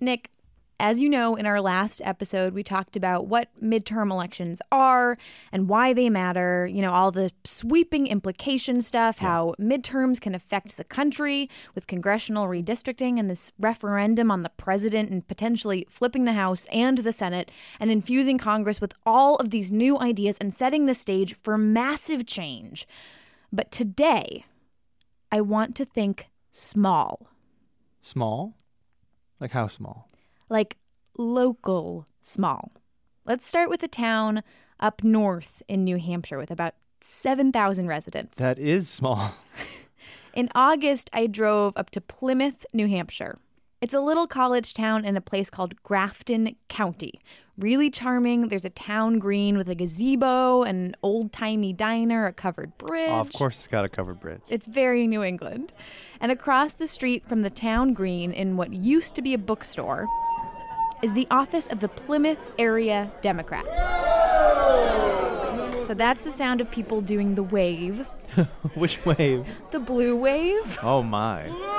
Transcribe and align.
Nick, 0.00 0.30
as 0.78 1.00
you 1.00 1.08
know, 1.08 1.36
in 1.36 1.46
our 1.46 1.60
last 1.60 2.02
episode, 2.04 2.52
we 2.52 2.62
talked 2.62 2.96
about 2.96 3.26
what 3.26 3.48
midterm 3.62 4.10
elections 4.10 4.60
are 4.70 5.16
and 5.50 5.68
why 5.68 5.94
they 5.94 6.10
matter, 6.10 6.66
you 6.66 6.82
know, 6.82 6.92
all 6.92 7.10
the 7.10 7.30
sweeping 7.44 8.06
implication 8.06 8.82
stuff, 8.82 9.18
yeah. 9.20 9.28
how 9.28 9.54
midterms 9.58 10.20
can 10.20 10.34
affect 10.34 10.76
the 10.76 10.84
country 10.84 11.48
with 11.74 11.86
congressional 11.86 12.46
redistricting 12.46 13.18
and 13.18 13.30
this 13.30 13.52
referendum 13.58 14.30
on 14.30 14.42
the 14.42 14.50
president 14.50 15.08
and 15.08 15.26
potentially 15.26 15.86
flipping 15.88 16.26
the 16.26 16.34
House 16.34 16.66
and 16.70 16.98
the 16.98 17.12
Senate 17.12 17.50
and 17.80 17.90
infusing 17.90 18.36
Congress 18.36 18.80
with 18.80 18.92
all 19.06 19.36
of 19.36 19.50
these 19.50 19.72
new 19.72 19.98
ideas 19.98 20.36
and 20.38 20.52
setting 20.52 20.84
the 20.84 20.94
stage 20.94 21.34
for 21.34 21.56
massive 21.56 22.26
change. 22.26 22.86
But 23.50 23.70
today, 23.70 24.44
I 25.32 25.40
want 25.40 25.74
to 25.76 25.86
think 25.86 26.26
small. 26.52 27.28
Small? 28.02 28.55
Like 29.40 29.50
how 29.50 29.66
small? 29.66 30.08
Like 30.48 30.78
local 31.18 32.06
small. 32.20 32.72
Let's 33.24 33.46
start 33.46 33.68
with 33.68 33.82
a 33.82 33.88
town 33.88 34.42
up 34.80 35.02
north 35.02 35.62
in 35.68 35.84
New 35.84 35.98
Hampshire 35.98 36.38
with 36.38 36.50
about 36.50 36.74
7,000 37.00 37.86
residents. 37.88 38.38
That 38.38 38.58
is 38.58 38.88
small. 38.88 39.32
in 40.34 40.48
August, 40.54 41.10
I 41.12 41.26
drove 41.26 41.72
up 41.76 41.90
to 41.90 42.00
Plymouth, 42.00 42.64
New 42.72 42.88
Hampshire. 42.88 43.38
It's 43.86 43.94
a 43.94 44.00
little 44.00 44.26
college 44.26 44.74
town 44.74 45.04
in 45.04 45.16
a 45.16 45.20
place 45.20 45.48
called 45.48 45.80
Grafton 45.84 46.56
County. 46.66 47.20
Really 47.56 47.88
charming. 47.88 48.48
There's 48.48 48.64
a 48.64 48.70
town 48.70 49.20
green 49.20 49.56
with 49.56 49.68
a 49.68 49.76
gazebo, 49.76 50.64
an 50.64 50.96
old 51.04 51.30
timey 51.30 51.72
diner, 51.72 52.26
a 52.26 52.32
covered 52.32 52.76
bridge. 52.78 53.10
Oh, 53.12 53.20
of 53.20 53.32
course, 53.32 53.58
it's 53.58 53.68
got 53.68 53.84
a 53.84 53.88
covered 53.88 54.18
bridge. 54.18 54.40
It's 54.48 54.66
very 54.66 55.06
New 55.06 55.22
England. 55.22 55.72
And 56.20 56.32
across 56.32 56.74
the 56.74 56.88
street 56.88 57.28
from 57.28 57.42
the 57.42 57.48
town 57.48 57.92
green, 57.92 58.32
in 58.32 58.56
what 58.56 58.72
used 58.72 59.14
to 59.14 59.22
be 59.22 59.34
a 59.34 59.38
bookstore, 59.38 60.08
is 61.00 61.12
the 61.12 61.28
office 61.30 61.68
of 61.68 61.78
the 61.78 61.88
Plymouth 61.88 62.44
Area 62.58 63.12
Democrats. 63.20 63.84
So 65.86 65.94
that's 65.94 66.22
the 66.22 66.32
sound 66.32 66.60
of 66.60 66.72
people 66.72 67.02
doing 67.02 67.36
the 67.36 67.44
wave. 67.44 68.08
Which 68.74 69.06
wave? 69.06 69.48
The 69.70 69.78
blue 69.78 70.16
wave. 70.16 70.76
Oh 70.82 71.04
my. 71.04 71.75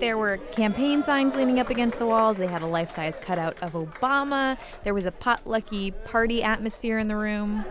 There 0.00 0.16
were 0.16 0.36
campaign 0.52 1.02
signs 1.02 1.34
leaning 1.34 1.58
up 1.58 1.70
against 1.70 1.98
the 1.98 2.06
walls. 2.06 2.36
They 2.36 2.46
had 2.46 2.62
a 2.62 2.66
life 2.66 2.90
size 2.90 3.18
cutout 3.18 3.56
of 3.60 3.72
Obama. 3.72 4.56
There 4.84 4.94
was 4.94 5.06
a 5.06 5.10
potlucky 5.10 5.92
party 6.04 6.40
atmosphere 6.40 6.98
in 6.98 7.08
the 7.08 7.16
room. 7.16 7.64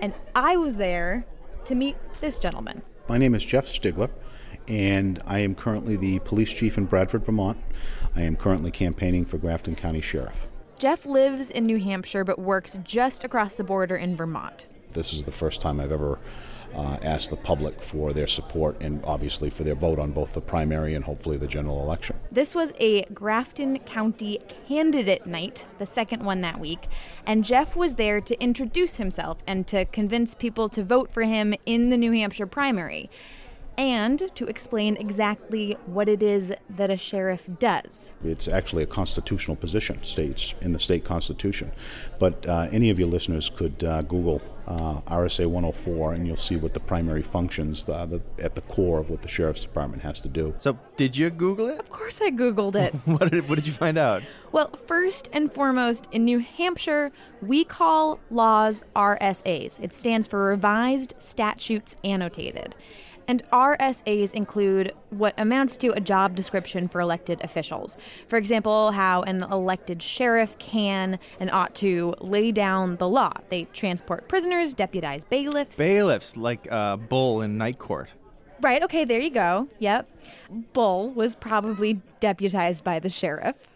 And 0.00 0.14
I 0.34 0.56
was 0.56 0.76
there 0.76 1.24
to 1.64 1.74
meet 1.74 1.96
this 2.20 2.38
gentleman. 2.38 2.82
My 3.08 3.18
name 3.18 3.34
is 3.34 3.44
Jeff 3.44 3.66
Stigler, 3.66 4.10
and 4.68 5.20
I 5.26 5.40
am 5.40 5.56
currently 5.56 5.96
the 5.96 6.20
police 6.20 6.50
chief 6.50 6.78
in 6.78 6.84
Bradford, 6.84 7.26
Vermont. 7.26 7.58
I 8.14 8.22
am 8.22 8.36
currently 8.36 8.70
campaigning 8.70 9.24
for 9.24 9.36
Grafton 9.36 9.74
County 9.74 10.00
Sheriff. 10.00 10.46
Jeff 10.78 11.04
lives 11.04 11.50
in 11.50 11.66
New 11.66 11.78
Hampshire 11.78 12.24
but 12.24 12.38
works 12.38 12.78
just 12.84 13.24
across 13.24 13.56
the 13.56 13.64
border 13.64 13.96
in 13.96 14.14
Vermont. 14.14 14.68
This 14.92 15.12
is 15.12 15.24
the 15.24 15.32
first 15.32 15.60
time 15.60 15.80
I've 15.80 15.92
ever 15.92 16.20
uh, 16.74 16.98
ask 17.02 17.30
the 17.30 17.36
public 17.36 17.82
for 17.82 18.12
their 18.12 18.26
support 18.26 18.76
and 18.80 19.04
obviously 19.04 19.50
for 19.50 19.64
their 19.64 19.74
vote 19.74 19.98
on 19.98 20.12
both 20.12 20.32
the 20.34 20.40
primary 20.40 20.94
and 20.94 21.04
hopefully 21.04 21.36
the 21.36 21.46
general 21.46 21.82
election. 21.82 22.16
This 22.30 22.54
was 22.54 22.72
a 22.80 23.04
Grafton 23.06 23.78
County 23.80 24.38
candidate 24.68 25.26
night, 25.26 25.66
the 25.78 25.86
second 25.86 26.22
one 26.22 26.40
that 26.42 26.60
week, 26.60 26.86
and 27.26 27.44
Jeff 27.44 27.76
was 27.76 27.96
there 27.96 28.20
to 28.20 28.42
introduce 28.42 28.96
himself 28.96 29.38
and 29.46 29.66
to 29.68 29.84
convince 29.86 30.34
people 30.34 30.68
to 30.70 30.82
vote 30.82 31.12
for 31.12 31.22
him 31.22 31.54
in 31.66 31.88
the 31.88 31.96
New 31.96 32.12
Hampshire 32.12 32.46
primary 32.46 33.10
and 33.80 34.34
to 34.34 34.44
explain 34.44 34.94
exactly 34.98 35.74
what 35.86 36.06
it 36.06 36.22
is 36.22 36.52
that 36.68 36.90
a 36.90 36.98
sheriff 36.98 37.48
does. 37.58 38.12
It's 38.22 38.46
actually 38.46 38.82
a 38.82 38.86
constitutional 38.86 39.56
position, 39.56 40.02
states 40.02 40.54
in 40.60 40.74
the 40.74 40.78
state 40.78 41.02
constitution. 41.02 41.72
But 42.18 42.46
uh, 42.46 42.68
any 42.70 42.90
of 42.90 42.98
your 42.98 43.08
listeners 43.08 43.48
could 43.48 43.82
uh, 43.82 44.02
Google 44.02 44.42
uh, 44.66 45.00
RSA 45.00 45.46
104 45.46 46.12
and 46.12 46.26
you'll 46.26 46.36
see 46.36 46.56
what 46.56 46.74
the 46.74 46.80
primary 46.80 47.22
functions 47.22 47.88
uh, 47.88 48.04
the, 48.04 48.20
at 48.38 48.54
the 48.54 48.60
core 48.62 49.00
of 49.00 49.08
what 49.08 49.22
the 49.22 49.28
sheriff's 49.28 49.62
department 49.62 50.02
has 50.02 50.20
to 50.20 50.28
do. 50.28 50.54
So, 50.58 50.78
did 50.96 51.16
you 51.16 51.30
Google 51.30 51.68
it? 51.70 51.80
Of 51.80 51.88
course, 51.88 52.20
I 52.20 52.30
Googled 52.30 52.76
it. 52.76 52.94
what, 53.06 53.30
did, 53.30 53.48
what 53.48 53.56
did 53.56 53.66
you 53.66 53.72
find 53.72 53.96
out? 53.96 54.22
Well, 54.52 54.70
first 54.86 55.28
and 55.32 55.52
foremost, 55.52 56.06
in 56.12 56.24
New 56.24 56.40
Hampshire, 56.40 57.12
we 57.40 57.64
call 57.64 58.20
laws 58.30 58.82
RSAs. 58.94 59.82
It 59.82 59.92
stands 59.92 60.26
for 60.26 60.44
Revised 60.44 61.14
Statutes 61.18 61.96
Annotated. 62.04 62.74
And 63.30 63.48
RSAs 63.50 64.34
include 64.34 64.92
what 65.10 65.38
amounts 65.38 65.76
to 65.76 65.92
a 65.92 66.00
job 66.00 66.34
description 66.34 66.88
for 66.88 67.00
elected 67.00 67.40
officials. 67.44 67.96
For 68.26 68.36
example, 68.36 68.90
how 68.90 69.22
an 69.22 69.44
elected 69.44 70.02
sheriff 70.02 70.58
can 70.58 71.16
and 71.38 71.48
ought 71.52 71.76
to 71.76 72.16
lay 72.20 72.50
down 72.50 72.96
the 72.96 73.08
law. 73.08 73.30
They 73.48 73.66
transport 73.66 74.26
prisoners, 74.26 74.74
deputize 74.74 75.22
bailiffs. 75.22 75.78
Bailiffs, 75.78 76.36
like 76.36 76.66
uh, 76.72 76.96
Bull 76.96 77.42
in 77.42 77.56
Night 77.56 77.78
Court. 77.78 78.08
Right, 78.62 78.82
okay, 78.82 79.04
there 79.04 79.20
you 79.20 79.30
go. 79.30 79.68
Yep. 79.78 80.10
Bull 80.72 81.10
was 81.10 81.36
probably 81.36 82.00
deputized 82.18 82.82
by 82.82 82.98
the 82.98 83.10
sheriff. 83.10 83.68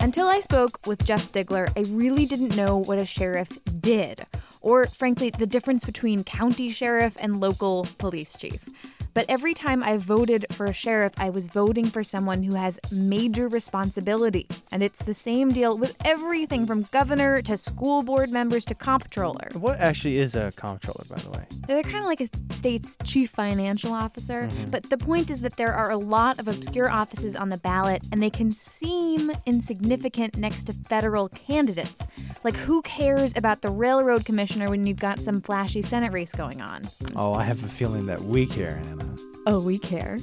Until 0.00 0.28
I 0.28 0.40
spoke 0.40 0.86
with 0.86 1.04
Jeff 1.04 1.20
Stigler, 1.20 1.70
I 1.76 1.82
really 1.92 2.24
didn't 2.24 2.56
know 2.56 2.78
what 2.78 2.98
a 2.98 3.04
sheriff 3.04 3.50
did 3.82 4.24
or 4.64 4.86
frankly, 4.86 5.30
the 5.30 5.46
difference 5.46 5.84
between 5.84 6.24
county 6.24 6.70
sheriff 6.70 7.16
and 7.20 7.38
local 7.38 7.86
police 7.98 8.34
chief. 8.34 8.68
But 9.14 9.26
every 9.28 9.54
time 9.54 9.82
I 9.82 9.96
voted 9.96 10.44
for 10.50 10.66
a 10.66 10.72
sheriff, 10.72 11.12
I 11.16 11.30
was 11.30 11.48
voting 11.48 11.86
for 11.86 12.02
someone 12.02 12.42
who 12.42 12.54
has 12.54 12.80
major 12.90 13.48
responsibility. 13.48 14.48
And 14.72 14.82
it's 14.82 14.98
the 14.98 15.14
same 15.14 15.52
deal 15.52 15.78
with 15.78 15.96
everything 16.04 16.66
from 16.66 16.82
governor 16.90 17.40
to 17.42 17.56
school 17.56 18.02
board 18.02 18.30
members 18.30 18.64
to 18.66 18.74
comptroller. 18.74 19.48
What 19.54 19.78
actually 19.78 20.18
is 20.18 20.34
a 20.34 20.52
comptroller, 20.56 21.04
by 21.08 21.16
the 21.16 21.30
way? 21.30 21.44
They're 21.66 21.82
kind 21.82 21.98
of 21.98 22.06
like 22.06 22.20
a 22.20 22.28
state's 22.52 22.96
chief 23.04 23.30
financial 23.30 23.92
officer. 23.92 24.48
Mm-hmm. 24.48 24.70
But 24.70 24.90
the 24.90 24.98
point 24.98 25.30
is 25.30 25.40
that 25.42 25.56
there 25.56 25.72
are 25.72 25.90
a 25.90 25.96
lot 25.96 26.40
of 26.40 26.48
obscure 26.48 26.90
offices 26.90 27.36
on 27.36 27.50
the 27.50 27.56
ballot, 27.58 28.02
and 28.10 28.22
they 28.22 28.30
can 28.30 28.50
seem 28.50 29.30
insignificant 29.46 30.36
next 30.36 30.64
to 30.64 30.72
federal 30.72 31.28
candidates. 31.28 32.08
Like, 32.42 32.56
who 32.56 32.82
cares 32.82 33.32
about 33.36 33.62
the 33.62 33.70
railroad 33.70 34.24
commissioner 34.24 34.70
when 34.70 34.84
you've 34.86 34.98
got 34.98 35.20
some 35.20 35.40
flashy 35.40 35.82
Senate 35.82 36.12
race 36.12 36.32
going 36.32 36.60
on? 36.60 36.82
Oh, 37.14 37.34
I 37.34 37.44
have 37.44 37.62
a 37.62 37.68
feeling 37.68 38.06
that 38.06 38.20
we 38.20 38.46
care, 38.46 38.76
Hannah. 38.76 39.03
Oh, 39.46 39.60
we 39.60 39.78
care. 39.78 40.18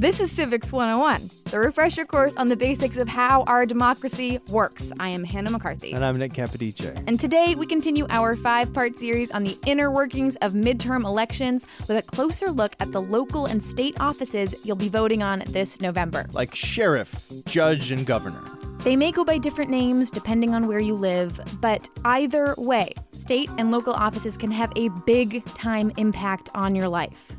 This 0.00 0.18
is 0.18 0.32
Civics 0.32 0.72
101, 0.72 1.30
the 1.50 1.58
refresher 1.60 2.06
course 2.06 2.34
on 2.36 2.48
the 2.48 2.56
basics 2.56 2.96
of 2.96 3.06
how 3.06 3.42
our 3.42 3.66
democracy 3.66 4.40
works. 4.48 4.92
I 4.98 5.10
am 5.10 5.24
Hannah 5.24 5.50
McCarthy. 5.50 5.92
And 5.92 6.02
I'm 6.02 6.16
Nick 6.16 6.32
Capodice. 6.32 7.04
And 7.06 7.20
today 7.20 7.54
we 7.54 7.66
continue 7.66 8.06
our 8.08 8.34
five 8.34 8.72
part 8.72 8.96
series 8.96 9.30
on 9.30 9.42
the 9.42 9.58
inner 9.66 9.90
workings 9.90 10.36
of 10.36 10.54
midterm 10.54 11.04
elections 11.04 11.66
with 11.86 11.98
a 11.98 12.02
closer 12.02 12.50
look 12.50 12.74
at 12.80 12.92
the 12.92 13.02
local 13.02 13.44
and 13.44 13.62
state 13.62 13.94
offices 14.00 14.54
you'll 14.64 14.74
be 14.74 14.88
voting 14.88 15.22
on 15.22 15.42
this 15.48 15.82
November. 15.82 16.24
Like 16.32 16.54
sheriff, 16.54 17.30
judge, 17.44 17.92
and 17.92 18.06
governor. 18.06 18.40
They 18.78 18.96
may 18.96 19.12
go 19.12 19.22
by 19.22 19.36
different 19.36 19.70
names 19.70 20.10
depending 20.10 20.54
on 20.54 20.66
where 20.66 20.80
you 20.80 20.94
live, 20.94 21.38
but 21.60 21.90
either 22.06 22.54
way, 22.56 22.94
state 23.12 23.50
and 23.58 23.70
local 23.70 23.92
offices 23.92 24.38
can 24.38 24.50
have 24.50 24.72
a 24.76 24.88
big 25.04 25.44
time 25.54 25.92
impact 25.98 26.48
on 26.54 26.74
your 26.74 26.88
life. 26.88 27.36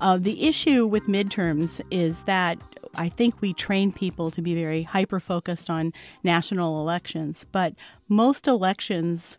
Uh, 0.00 0.16
the 0.16 0.46
issue 0.46 0.86
with 0.86 1.04
midterms 1.04 1.80
is 1.90 2.24
that 2.24 2.58
I 2.96 3.08
think 3.08 3.40
we 3.40 3.52
train 3.52 3.92
people 3.92 4.30
to 4.30 4.42
be 4.42 4.54
very 4.54 4.82
hyper 4.82 5.20
focused 5.20 5.70
on 5.70 5.92
national 6.22 6.80
elections, 6.80 7.46
but 7.50 7.74
most 8.08 8.46
elections 8.46 9.38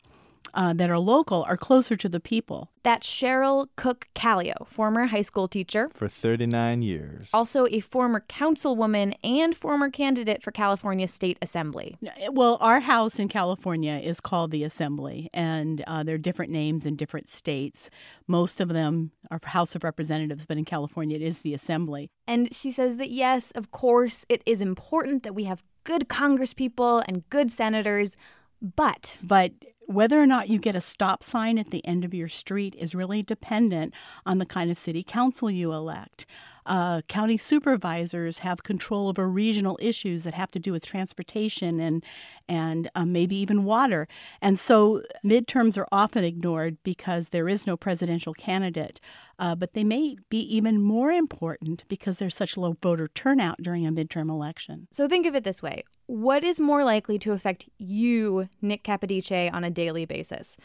uh, 0.54 0.74
that 0.74 0.90
are 0.90 1.00
local 1.00 1.44
are 1.44 1.58
closer 1.58 1.96
to 1.96 2.08
the 2.08 2.20
people. 2.20 2.72
That's 2.84 3.08
Cheryl 3.10 3.68
Cook 3.76 4.08
Kallio, 4.14 4.68
former 4.68 5.08
high 5.08 5.24
school 5.24 5.48
teacher, 5.48 5.90
For 5.92 6.08
39 6.08 6.82
years. 6.84 7.30
also 7.34 7.66
a 7.72 7.80
former 7.80 8.24
councilwoman 8.30 9.16
and 9.24 9.56
former 9.58 9.90
candidate 9.90 10.44
for 10.44 10.52
California 10.52 11.08
State 11.08 11.38
Assembly. 11.42 11.98
Well, 12.32 12.58
our 12.62 12.82
house 12.82 13.18
in 13.18 13.28
California 13.28 13.94
is 13.96 14.20
called 14.20 14.52
the 14.52 14.64
Assembly, 14.64 15.30
and 15.34 15.84
uh, 15.88 16.04
there 16.04 16.16
are 16.16 16.20
different 16.20 16.52
names 16.52 16.86
in 16.86 16.96
different 16.96 17.28
states. 17.28 17.90
Most 18.28 18.62
of 18.62 18.70
them 18.70 19.12
are 19.32 19.40
House 19.44 19.76
of 19.76 19.84
Representatives, 19.84 20.46
but 20.46 20.58
in 20.58 20.66
California 20.66 21.16
it 21.16 21.22
is 21.24 21.42
the 21.42 21.54
Assembly. 21.56 22.10
And 22.28 22.54
she 22.54 22.70
says 22.72 22.98
that 22.98 23.10
yes, 23.10 23.52
of 23.52 23.72
course, 23.72 24.26
it 24.30 24.44
is 24.46 24.62
important 24.62 25.24
that 25.24 25.34
we 25.34 25.46
have 25.46 25.64
good 25.84 26.08
congresspeople 26.08 27.04
and 27.08 27.28
good 27.30 27.52
senators, 27.52 28.16
but 28.62 29.18
But 29.22 29.52
whether 29.88 30.22
or 30.22 30.28
not 30.28 30.50
you 30.50 30.60
get 30.60 30.76
a 30.76 30.82
stop 30.82 31.24
sign 31.24 31.58
at 31.58 31.72
the 31.72 31.86
end 31.86 32.04
of 32.04 32.14
your 32.14 32.28
street 32.28 32.76
is 32.78 32.96
really 32.96 33.24
dependent 33.24 33.94
on 34.26 34.38
the 34.38 34.46
kind 34.46 34.72
of 34.72 34.78
city 34.78 35.04
council 35.04 35.50
you 35.50 35.72
elect. 35.72 36.26
Uh, 36.66 37.02
county 37.08 37.38
supervisors 37.38 38.40
have 38.40 38.64
control 38.64 39.10
over 39.10 39.30
regional 39.30 39.78
issues 39.82 40.24
that 40.24 40.34
have 40.34 40.52
to 40.52 40.60
do 40.60 40.72
with 40.72 40.86
transportation 40.86 41.80
and 41.80 42.04
and 42.48 42.90
uh, 42.96 43.06
maybe 43.06 43.36
even 43.36 43.64
water. 43.64 44.08
And 44.42 44.60
so 44.60 45.02
midterms 45.24 45.78
are 45.78 45.88
often 45.92 46.24
ignored 46.24 46.78
because 46.84 47.30
there 47.30 47.50
is 47.50 47.66
no 47.66 47.76
presidential 47.76 48.34
candidate. 48.34 49.00
Uh, 49.38 49.56
but 49.56 49.74
they 49.74 49.84
may 49.84 50.16
be 50.30 50.40
even 50.40 50.82
more 50.82 51.12
important 51.12 51.84
because 51.88 52.20
there's 52.20 52.36
such 52.36 52.56
low 52.56 52.74
voter 52.82 53.10
turnout 53.10 53.62
during 53.62 53.86
a 53.86 53.92
midterm 53.92 54.30
election. 54.30 54.88
So 54.92 55.08
think 55.08 55.26
of 55.26 55.36
it 55.36 55.44
this 55.44 55.62
way 55.62 55.84
What 56.06 56.44
is 56.44 56.60
more 56.60 56.84
likely 56.84 57.20
to 57.20 57.34
affect 57.34 57.68
you, 57.78 58.50
Nick 58.62 58.84
Capodice, 58.84 59.54
on 59.54 59.64
a 59.64 59.70
daily 59.70 60.06
basis? 60.06 60.58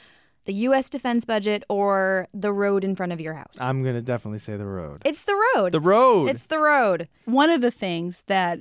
The 0.46 0.54
U.S. 0.54 0.88
defense 0.90 1.24
budget 1.24 1.64
or 1.68 2.26
the 2.32 2.52
road 2.52 2.82
in 2.84 2.96
front 2.96 3.12
of 3.12 3.20
your 3.20 3.34
house? 3.34 3.60
I'm 3.60 3.82
going 3.82 3.94
to 3.94 4.02
definitely 4.02 4.38
say 4.38 4.56
the 4.56 4.66
road. 4.66 4.98
it's 5.04 5.24
the 5.24 5.34
road. 5.54 5.72
The 5.72 5.78
It's- 5.78 5.84
road. 5.88 6.30
It's 6.30 6.44
the 6.46 6.58
road. 6.58 7.08
One 7.24 7.50
of 7.50 7.60
the 7.60 7.70
things 7.70 8.24
that 8.26 8.60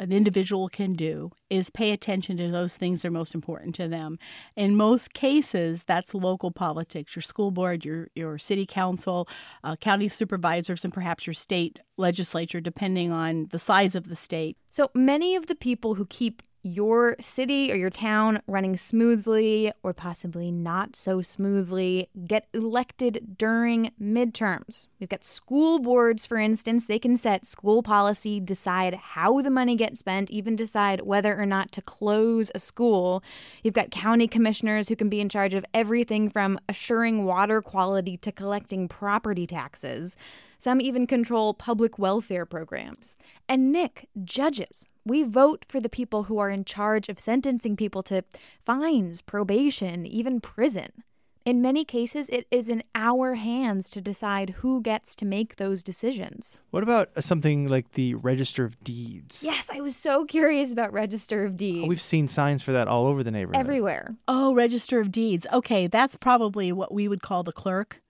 an 0.00 0.10
individual 0.12 0.68
can 0.68 0.92
do 0.94 1.30
is 1.48 1.70
pay 1.70 1.92
attention 1.92 2.36
to 2.36 2.50
those 2.50 2.76
things 2.76 3.02
that 3.02 3.08
are 3.08 3.12
most 3.12 3.32
important 3.32 3.76
to 3.76 3.86
them. 3.86 4.18
In 4.56 4.74
most 4.76 5.14
cases, 5.14 5.84
that's 5.84 6.14
local 6.14 6.50
politics, 6.50 7.14
your 7.14 7.22
school 7.22 7.52
board, 7.52 7.84
your, 7.84 8.08
your 8.16 8.36
city 8.36 8.66
council, 8.66 9.28
uh, 9.62 9.76
county 9.76 10.08
supervisors, 10.08 10.82
and 10.84 10.92
perhaps 10.92 11.28
your 11.28 11.34
state 11.34 11.78
legislature, 11.96 12.60
depending 12.60 13.12
on 13.12 13.46
the 13.50 13.58
size 13.58 13.94
of 13.94 14.08
the 14.08 14.16
state. 14.16 14.56
So 14.68 14.90
many 14.96 15.36
of 15.36 15.46
the 15.46 15.54
people 15.54 15.94
who 15.94 16.06
keep 16.06 16.42
your 16.64 17.14
city 17.20 17.70
or 17.70 17.76
your 17.76 17.90
town 17.90 18.40
running 18.48 18.76
smoothly 18.76 19.70
or 19.82 19.92
possibly 19.92 20.50
not 20.50 20.96
so 20.96 21.20
smoothly 21.20 22.08
get 22.26 22.48
elected 22.54 23.36
during 23.36 23.92
midterms. 24.00 24.88
We've 24.98 25.08
got 25.08 25.22
school 25.22 25.78
boards, 25.78 26.24
for 26.24 26.38
instance, 26.38 26.86
they 26.86 26.98
can 26.98 27.18
set 27.18 27.44
school 27.44 27.82
policy, 27.82 28.40
decide 28.40 28.94
how 28.94 29.42
the 29.42 29.50
money 29.50 29.76
gets 29.76 30.00
spent, 30.00 30.30
even 30.30 30.56
decide 30.56 31.02
whether 31.02 31.38
or 31.38 31.44
not 31.44 31.70
to 31.72 31.82
close 31.82 32.50
a 32.54 32.58
school. 32.58 33.22
You've 33.62 33.74
got 33.74 33.90
county 33.90 34.26
commissioners 34.26 34.88
who 34.88 34.96
can 34.96 35.10
be 35.10 35.20
in 35.20 35.28
charge 35.28 35.52
of 35.52 35.66
everything 35.74 36.30
from 36.30 36.58
assuring 36.68 37.24
water 37.24 37.60
quality 37.60 38.16
to 38.16 38.32
collecting 38.32 38.88
property 38.88 39.46
taxes. 39.46 40.16
Some 40.64 40.80
even 40.80 41.06
control 41.06 41.52
public 41.52 41.98
welfare 41.98 42.46
programs. 42.46 43.18
And 43.46 43.70
Nick, 43.70 44.08
judges. 44.24 44.88
We 45.04 45.22
vote 45.22 45.66
for 45.68 45.78
the 45.78 45.90
people 45.90 46.22
who 46.22 46.38
are 46.38 46.48
in 46.48 46.64
charge 46.64 47.10
of 47.10 47.20
sentencing 47.20 47.76
people 47.76 48.02
to 48.04 48.24
fines, 48.64 49.20
probation, 49.20 50.06
even 50.06 50.40
prison. 50.40 51.02
In 51.44 51.60
many 51.60 51.84
cases, 51.84 52.30
it 52.30 52.46
is 52.50 52.70
in 52.70 52.82
our 52.94 53.34
hands 53.34 53.90
to 53.90 54.00
decide 54.00 54.54
who 54.60 54.80
gets 54.80 55.14
to 55.16 55.26
make 55.26 55.56
those 55.56 55.82
decisions. 55.82 56.56
What 56.70 56.82
about 56.82 57.10
uh, 57.14 57.20
something 57.20 57.68
like 57.68 57.92
the 57.92 58.14
Register 58.14 58.64
of 58.64 58.82
Deeds? 58.82 59.42
Yes, 59.42 59.68
I 59.70 59.80
was 59.80 59.94
so 59.94 60.24
curious 60.24 60.72
about 60.72 60.94
Register 60.94 61.44
of 61.44 61.58
Deeds. 61.58 61.86
We've 61.86 62.00
seen 62.00 62.26
signs 62.26 62.62
for 62.62 62.72
that 62.72 62.88
all 62.88 63.06
over 63.06 63.22
the 63.22 63.30
neighborhood. 63.30 63.60
everywhere. 63.60 64.14
Oh, 64.26 64.54
Register 64.54 64.98
of 64.98 65.12
Deeds. 65.12 65.46
Okay, 65.52 65.86
that's 65.86 66.16
probably 66.16 66.72
what 66.72 66.94
we 66.94 67.06
would 67.06 67.20
call 67.20 67.42
the 67.42 67.52
clerk, 67.52 68.00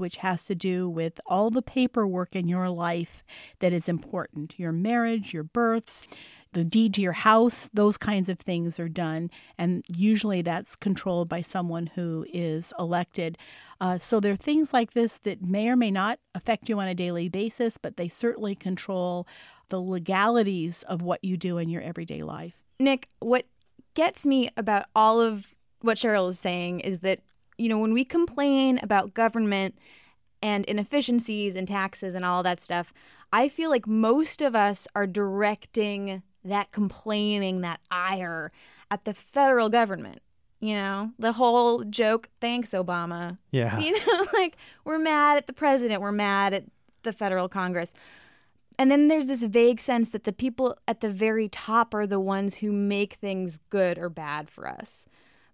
which 0.00 0.16
has 0.16 0.44
to 0.46 0.54
do 0.54 0.88
with 0.88 1.20
all 1.26 1.50
the 1.50 1.62
paperwork 1.62 2.34
in 2.34 2.48
your 2.48 2.68
life 2.68 3.22
that 3.60 3.72
is 3.72 3.88
important 3.88 4.58
your 4.58 4.72
marriage, 4.72 5.32
your 5.32 5.44
births, 5.44 6.08
the 6.52 6.64
deed 6.64 6.94
to 6.94 7.00
your 7.00 7.12
house, 7.12 7.70
those 7.72 7.96
kinds 7.96 8.28
of 8.28 8.38
things 8.38 8.80
are 8.80 8.88
done. 8.88 9.30
And 9.56 9.84
usually 9.88 10.42
that's 10.42 10.74
controlled 10.74 11.28
by 11.28 11.42
someone 11.42 11.88
who 11.94 12.26
is 12.32 12.72
elected. 12.78 13.38
Uh, 13.80 13.98
so 13.98 14.18
there 14.18 14.32
are 14.32 14.36
things 14.36 14.72
like 14.72 14.92
this 14.92 15.18
that 15.18 15.42
may 15.42 15.68
or 15.68 15.76
may 15.76 15.90
not 15.90 16.18
affect 16.34 16.68
you 16.68 16.80
on 16.80 16.88
a 16.88 16.94
daily 16.94 17.28
basis, 17.28 17.76
but 17.78 17.96
they 17.96 18.08
certainly 18.08 18.54
control 18.54 19.26
the 19.68 19.80
legalities 19.80 20.82
of 20.84 21.02
what 21.02 21.22
you 21.22 21.36
do 21.36 21.58
in 21.58 21.68
your 21.68 21.82
everyday 21.82 22.22
life. 22.22 22.56
Nick, 22.80 23.06
what 23.20 23.46
gets 23.94 24.26
me 24.26 24.50
about 24.56 24.86
all 24.94 25.20
of 25.20 25.54
what 25.82 25.96
Cheryl 25.96 26.28
is 26.28 26.38
saying 26.38 26.80
is 26.80 27.00
that, 27.00 27.20
you 27.60 27.68
know, 27.68 27.78
when 27.78 27.92
we 27.92 28.04
complain 28.04 28.80
about 28.82 29.12
government 29.12 29.76
and 30.42 30.64
inefficiencies 30.64 31.54
and 31.54 31.68
taxes 31.68 32.14
and 32.14 32.24
all 32.24 32.42
that 32.42 32.58
stuff, 32.58 32.92
I 33.32 33.48
feel 33.48 33.68
like 33.68 33.86
most 33.86 34.40
of 34.40 34.56
us 34.56 34.88
are 34.94 35.06
directing 35.06 36.22
that 36.42 36.72
complaining, 36.72 37.60
that 37.60 37.80
ire 37.90 38.50
at 38.90 39.04
the 39.04 39.12
federal 39.12 39.68
government. 39.68 40.20
You 40.58 40.74
know, 40.74 41.12
the 41.18 41.32
whole 41.32 41.84
joke, 41.84 42.28
thanks, 42.40 42.70
Obama. 42.70 43.38
Yeah. 43.50 43.78
You 43.80 43.92
know, 43.92 44.26
like 44.32 44.56
we're 44.84 44.98
mad 44.98 45.36
at 45.36 45.46
the 45.46 45.52
president, 45.52 46.00
we're 46.00 46.12
mad 46.12 46.54
at 46.54 46.64
the 47.02 47.12
federal 47.12 47.48
Congress. 47.48 47.92
And 48.78 48.90
then 48.90 49.08
there's 49.08 49.26
this 49.26 49.42
vague 49.42 49.80
sense 49.80 50.08
that 50.10 50.24
the 50.24 50.32
people 50.32 50.78
at 50.88 51.00
the 51.00 51.10
very 51.10 51.48
top 51.48 51.92
are 51.92 52.06
the 52.06 52.20
ones 52.20 52.56
who 52.56 52.72
make 52.72 53.14
things 53.14 53.60
good 53.68 53.98
or 53.98 54.08
bad 54.08 54.48
for 54.48 54.66
us. 54.66 55.06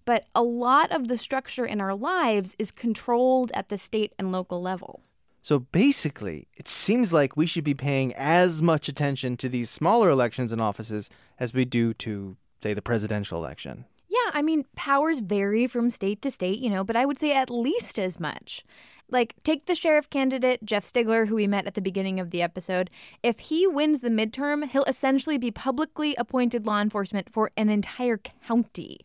But 0.07 0.25
a 0.35 0.43
lot 0.43 0.91
of 0.93 1.09
the 1.09 1.19
structure 1.19 1.67
in 1.67 1.83
our 1.83 1.95
lives 1.95 2.57
is 2.59 2.71
controlled 2.71 3.53
at 3.53 3.69
the 3.69 3.77
state 3.77 4.15
and 4.19 4.33
local 4.33 4.63
level. 4.63 5.03
So 5.43 5.59
basically, 5.59 6.49
it 6.57 6.67
seems 6.67 7.13
like 7.13 7.37
we 7.37 7.47
should 7.47 7.65
be 7.65 7.75
paying 7.75 8.15
as 8.15 8.63
much 8.63 8.89
attention 8.89 9.37
to 9.37 9.49
these 9.49 9.69
smaller 9.69 10.09
elections 10.09 10.51
and 10.51 10.61
offices 10.63 11.11
as 11.39 11.53
we 11.53 11.65
do 11.65 11.93
to, 11.95 12.37
say, 12.63 12.73
the 12.73 12.83
presidential 12.83 13.39
election. 13.39 13.85
Yeah, 14.09 14.31
I 14.33 14.43
mean, 14.43 14.65
powers 14.75 15.21
vary 15.21 15.67
from 15.67 15.91
state 15.91 16.23
to 16.23 16.31
state, 16.31 16.59
you 16.59 16.71
know, 16.71 16.83
but 16.83 16.97
I 16.97 17.05
would 17.05 17.19
say 17.19 17.33
at 17.33 17.51
least 17.51 17.99
as 17.99 18.19
much. 18.19 18.65
Like, 19.09 19.37
take 19.45 19.67
the 19.67 19.77
sheriff 19.77 20.11
candidate, 20.11 20.65
Jeff 20.65 20.85
Stigler, 20.85 21.29
who 21.29 21.37
we 21.37 21.47
met 21.47 21.67
at 21.67 21.75
the 21.75 21.81
beginning 21.81 22.19
of 22.19 22.33
the 22.33 22.43
episode. 22.43 22.91
If 23.23 23.39
he 23.39 23.67
wins 23.69 24.01
the 24.01 24.09
midterm, 24.09 24.69
he'll 24.69 24.85
essentially 24.85 25.39
be 25.39 25.53
publicly 25.53 26.17
appointed 26.17 26.67
law 26.67 26.81
enforcement 26.81 27.33
for 27.33 27.51
an 27.57 27.69
entire 27.69 28.19
county. 28.19 28.99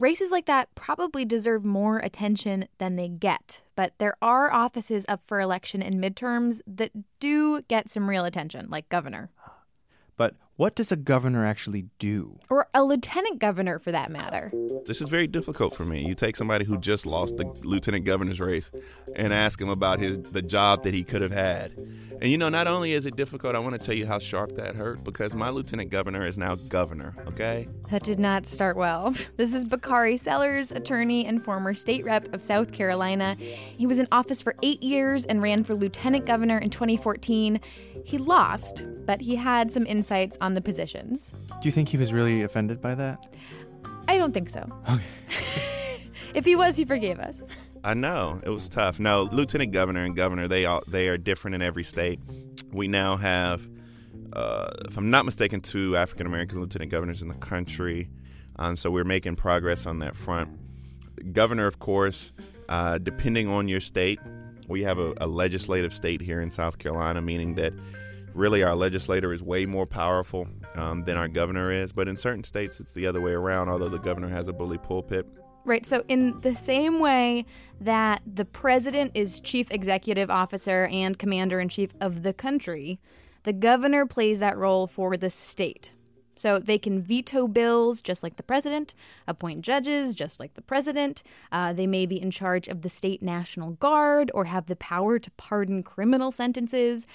Races 0.00 0.30
like 0.30 0.46
that 0.46 0.72
probably 0.76 1.24
deserve 1.24 1.64
more 1.64 1.98
attention 1.98 2.68
than 2.78 2.94
they 2.94 3.08
get, 3.08 3.62
but 3.74 3.94
there 3.98 4.14
are 4.22 4.52
offices 4.52 5.04
up 5.08 5.26
for 5.26 5.40
election 5.40 5.82
in 5.82 6.00
midterms 6.00 6.60
that 6.68 6.92
do 7.18 7.62
get 7.62 7.90
some 7.90 8.08
real 8.08 8.24
attention, 8.24 8.68
like 8.70 8.88
governor. 8.88 9.30
But 10.16 10.36
what 10.58 10.74
does 10.74 10.90
a 10.90 10.96
governor 10.96 11.46
actually 11.46 11.86
do? 12.00 12.36
Or 12.50 12.66
a 12.74 12.82
lieutenant 12.82 13.38
governor, 13.38 13.78
for 13.78 13.92
that 13.92 14.10
matter. 14.10 14.52
This 14.88 15.00
is 15.00 15.08
very 15.08 15.28
difficult 15.28 15.72
for 15.72 15.84
me. 15.84 16.04
You 16.04 16.16
take 16.16 16.34
somebody 16.34 16.64
who 16.64 16.78
just 16.78 17.06
lost 17.06 17.36
the 17.36 17.44
lieutenant 17.62 18.04
governor's 18.04 18.40
race 18.40 18.72
and 19.14 19.32
ask 19.32 19.60
him 19.60 19.68
about 19.68 20.00
his 20.00 20.18
the 20.18 20.42
job 20.42 20.82
that 20.82 20.94
he 20.94 21.04
could 21.04 21.22
have 21.22 21.30
had. 21.30 21.76
And 22.20 22.32
you 22.32 22.38
know, 22.38 22.48
not 22.48 22.66
only 22.66 22.92
is 22.92 23.06
it 23.06 23.14
difficult, 23.14 23.54
I 23.54 23.60
want 23.60 23.80
to 23.80 23.86
tell 23.86 23.94
you 23.94 24.04
how 24.04 24.18
sharp 24.18 24.56
that 24.56 24.74
hurt 24.74 25.04
because 25.04 25.32
my 25.32 25.50
lieutenant 25.50 25.90
governor 25.90 26.26
is 26.26 26.36
now 26.36 26.56
governor, 26.56 27.14
okay? 27.28 27.68
That 27.90 28.02
did 28.02 28.18
not 28.18 28.44
start 28.44 28.76
well. 28.76 29.14
This 29.36 29.54
is 29.54 29.64
Bakari 29.64 30.16
Sellers, 30.16 30.72
attorney 30.72 31.24
and 31.24 31.44
former 31.44 31.72
state 31.72 32.04
rep 32.04 32.32
of 32.34 32.42
South 32.42 32.72
Carolina. 32.72 33.36
He 33.36 33.86
was 33.86 34.00
in 34.00 34.08
office 34.10 34.42
for 34.42 34.56
eight 34.64 34.82
years 34.82 35.24
and 35.24 35.40
ran 35.40 35.62
for 35.62 35.74
lieutenant 35.74 36.26
governor 36.26 36.58
in 36.58 36.70
2014. 36.70 37.60
He 38.04 38.18
lost, 38.18 38.84
but 39.06 39.20
he 39.20 39.36
had 39.36 39.70
some 39.70 39.86
insights 39.86 40.36
on 40.40 40.47
the 40.54 40.60
positions. 40.60 41.34
Do 41.60 41.68
you 41.68 41.72
think 41.72 41.88
he 41.88 41.96
was 41.96 42.12
really 42.12 42.42
offended 42.42 42.80
by 42.80 42.94
that? 42.94 43.34
I 44.06 44.16
don't 44.16 44.32
think 44.32 44.48
so. 44.48 44.66
if 46.34 46.44
he 46.44 46.56
was, 46.56 46.76
he 46.76 46.84
forgave 46.84 47.18
us. 47.18 47.42
I 47.84 47.94
know 47.94 48.40
it 48.42 48.50
was 48.50 48.68
tough. 48.68 48.98
No, 48.98 49.28
lieutenant 49.30 49.72
governor 49.72 50.04
and 50.04 50.16
governor 50.16 50.48
they 50.48 50.64
all 50.64 50.82
they 50.88 51.08
are 51.08 51.18
different 51.18 51.54
in 51.54 51.62
every 51.62 51.84
state. 51.84 52.20
We 52.72 52.88
now 52.88 53.16
have, 53.16 53.68
uh, 54.32 54.70
if 54.86 54.96
I'm 54.96 55.10
not 55.10 55.24
mistaken, 55.24 55.60
two 55.60 55.96
African 55.96 56.26
American 56.26 56.60
lieutenant 56.60 56.90
governors 56.90 57.22
in 57.22 57.28
the 57.28 57.34
country. 57.34 58.10
Um, 58.56 58.76
so 58.76 58.90
we're 58.90 59.04
making 59.04 59.36
progress 59.36 59.86
on 59.86 60.00
that 60.00 60.16
front. 60.16 60.50
Governor, 61.32 61.66
of 61.66 61.78
course, 61.78 62.32
uh, 62.68 62.98
depending 62.98 63.48
on 63.48 63.68
your 63.68 63.80
state, 63.80 64.18
we 64.66 64.82
have 64.82 64.98
a, 64.98 65.14
a 65.18 65.26
legislative 65.26 65.92
state 65.92 66.20
here 66.20 66.40
in 66.40 66.50
South 66.50 66.78
Carolina, 66.78 67.22
meaning 67.22 67.54
that 67.54 67.72
really 68.38 68.62
our 68.62 68.74
legislator 68.74 69.32
is 69.32 69.42
way 69.42 69.66
more 69.66 69.86
powerful 69.86 70.48
um, 70.74 71.02
than 71.02 71.16
our 71.16 71.28
governor 71.28 71.70
is. 71.70 71.92
But 71.92 72.08
in 72.08 72.16
certain 72.16 72.44
states, 72.44 72.80
it's 72.80 72.92
the 72.92 73.06
other 73.06 73.20
way 73.20 73.32
around. 73.32 73.68
Although 73.68 73.88
the 73.88 73.98
governor 73.98 74.28
has 74.28 74.48
a 74.48 74.52
bully 74.52 74.78
pulpit, 74.78 75.26
Right. 75.64 75.84
So, 75.84 76.02
in 76.08 76.40
the 76.40 76.56
same 76.56 76.98
way 76.98 77.44
that 77.78 78.22
the 78.24 78.46
president 78.46 79.12
is 79.14 79.38
chief 79.38 79.70
executive 79.70 80.30
officer 80.30 80.88
and 80.90 81.18
commander 81.18 81.60
in 81.60 81.68
chief 81.68 81.92
of 82.00 82.22
the 82.22 82.32
country, 82.32 82.98
the 83.42 83.52
governor 83.52 84.06
plays 84.06 84.38
that 84.38 84.56
role 84.56 84.86
for 84.86 85.18
the 85.18 85.28
state. 85.28 85.92
So 86.38 86.60
they 86.60 86.78
can 86.78 87.02
veto 87.02 87.48
bills 87.48 88.00
just 88.00 88.22
like 88.22 88.36
the 88.36 88.42
president, 88.44 88.94
appoint 89.26 89.62
judges 89.62 90.14
just 90.14 90.38
like 90.38 90.54
the 90.54 90.62
president. 90.62 91.24
Uh, 91.50 91.72
they 91.72 91.86
may 91.86 92.06
be 92.06 92.20
in 92.20 92.30
charge 92.30 92.68
of 92.68 92.82
the 92.82 92.88
state 92.88 93.22
national 93.22 93.72
guard 93.72 94.30
or 94.32 94.44
have 94.44 94.66
the 94.66 94.76
power 94.76 95.18
to 95.18 95.30
pardon 95.32 95.82
criminal 95.82 96.30
sentences. 96.30 97.06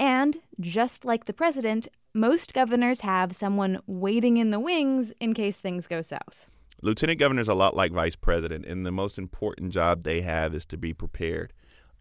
And 0.00 0.38
just 0.58 1.04
like 1.04 1.26
the 1.26 1.34
president, 1.34 1.86
most 2.14 2.54
governors 2.54 3.02
have 3.02 3.36
someone 3.36 3.80
waiting 3.86 4.38
in 4.38 4.50
the 4.50 4.58
wings 4.58 5.12
in 5.20 5.34
case 5.34 5.60
things 5.60 5.86
go 5.86 6.00
south. 6.00 6.46
Lieutenant 6.80 7.18
governor 7.18 7.42
is 7.42 7.48
a 7.48 7.54
lot 7.54 7.76
like 7.76 7.92
vice 7.92 8.16
president, 8.16 8.64
and 8.64 8.86
the 8.86 8.90
most 8.90 9.18
important 9.18 9.74
job 9.74 10.02
they 10.02 10.22
have 10.22 10.54
is 10.54 10.64
to 10.64 10.78
be 10.78 10.94
prepared. 10.94 11.52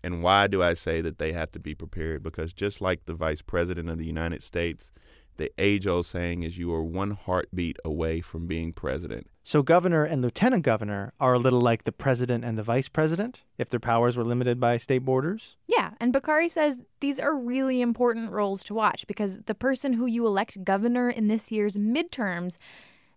And 0.01 0.23
why 0.23 0.47
do 0.47 0.63
I 0.63 0.75
say 0.75 1.01
that 1.01 1.17
they 1.17 1.33
have 1.33 1.51
to 1.51 1.59
be 1.59 1.75
prepared? 1.75 2.23
Because 2.23 2.53
just 2.53 2.79
like 2.79 3.03
the 3.03 3.13
vice 3.13 3.41
president 3.41 3.89
of 3.89 3.97
the 3.97 4.05
United 4.05 4.41
States, 4.41 4.91
the 5.39 5.51
age 5.57 5.87
old 5.87 6.05
saying 6.05 6.43
is 6.43 6.59
you 6.59 6.71
are 6.71 6.83
one 6.83 7.11
heartbeat 7.11 7.77
away 7.83 8.21
from 8.21 8.45
being 8.45 8.71
president. 8.71 9.27
So, 9.43 9.63
governor 9.63 10.03
and 10.03 10.21
lieutenant 10.21 10.61
governor 10.61 11.13
are 11.19 11.33
a 11.33 11.39
little 11.39 11.61
like 11.61 11.85
the 11.85 11.91
president 11.91 12.45
and 12.45 12.55
the 12.55 12.61
vice 12.61 12.87
president 12.87 13.41
if 13.57 13.69
their 13.69 13.79
powers 13.79 14.15
were 14.15 14.23
limited 14.23 14.59
by 14.59 14.77
state 14.77 14.99
borders? 14.99 15.55
Yeah, 15.67 15.93
and 15.99 16.13
Bakari 16.13 16.49
says 16.49 16.81
these 16.99 17.19
are 17.19 17.35
really 17.35 17.81
important 17.81 18.29
roles 18.29 18.63
to 18.65 18.75
watch 18.75 19.07
because 19.07 19.39
the 19.39 19.55
person 19.55 19.93
who 19.93 20.05
you 20.05 20.27
elect 20.27 20.63
governor 20.63 21.09
in 21.09 21.29
this 21.29 21.51
year's 21.51 21.77
midterms, 21.77 22.57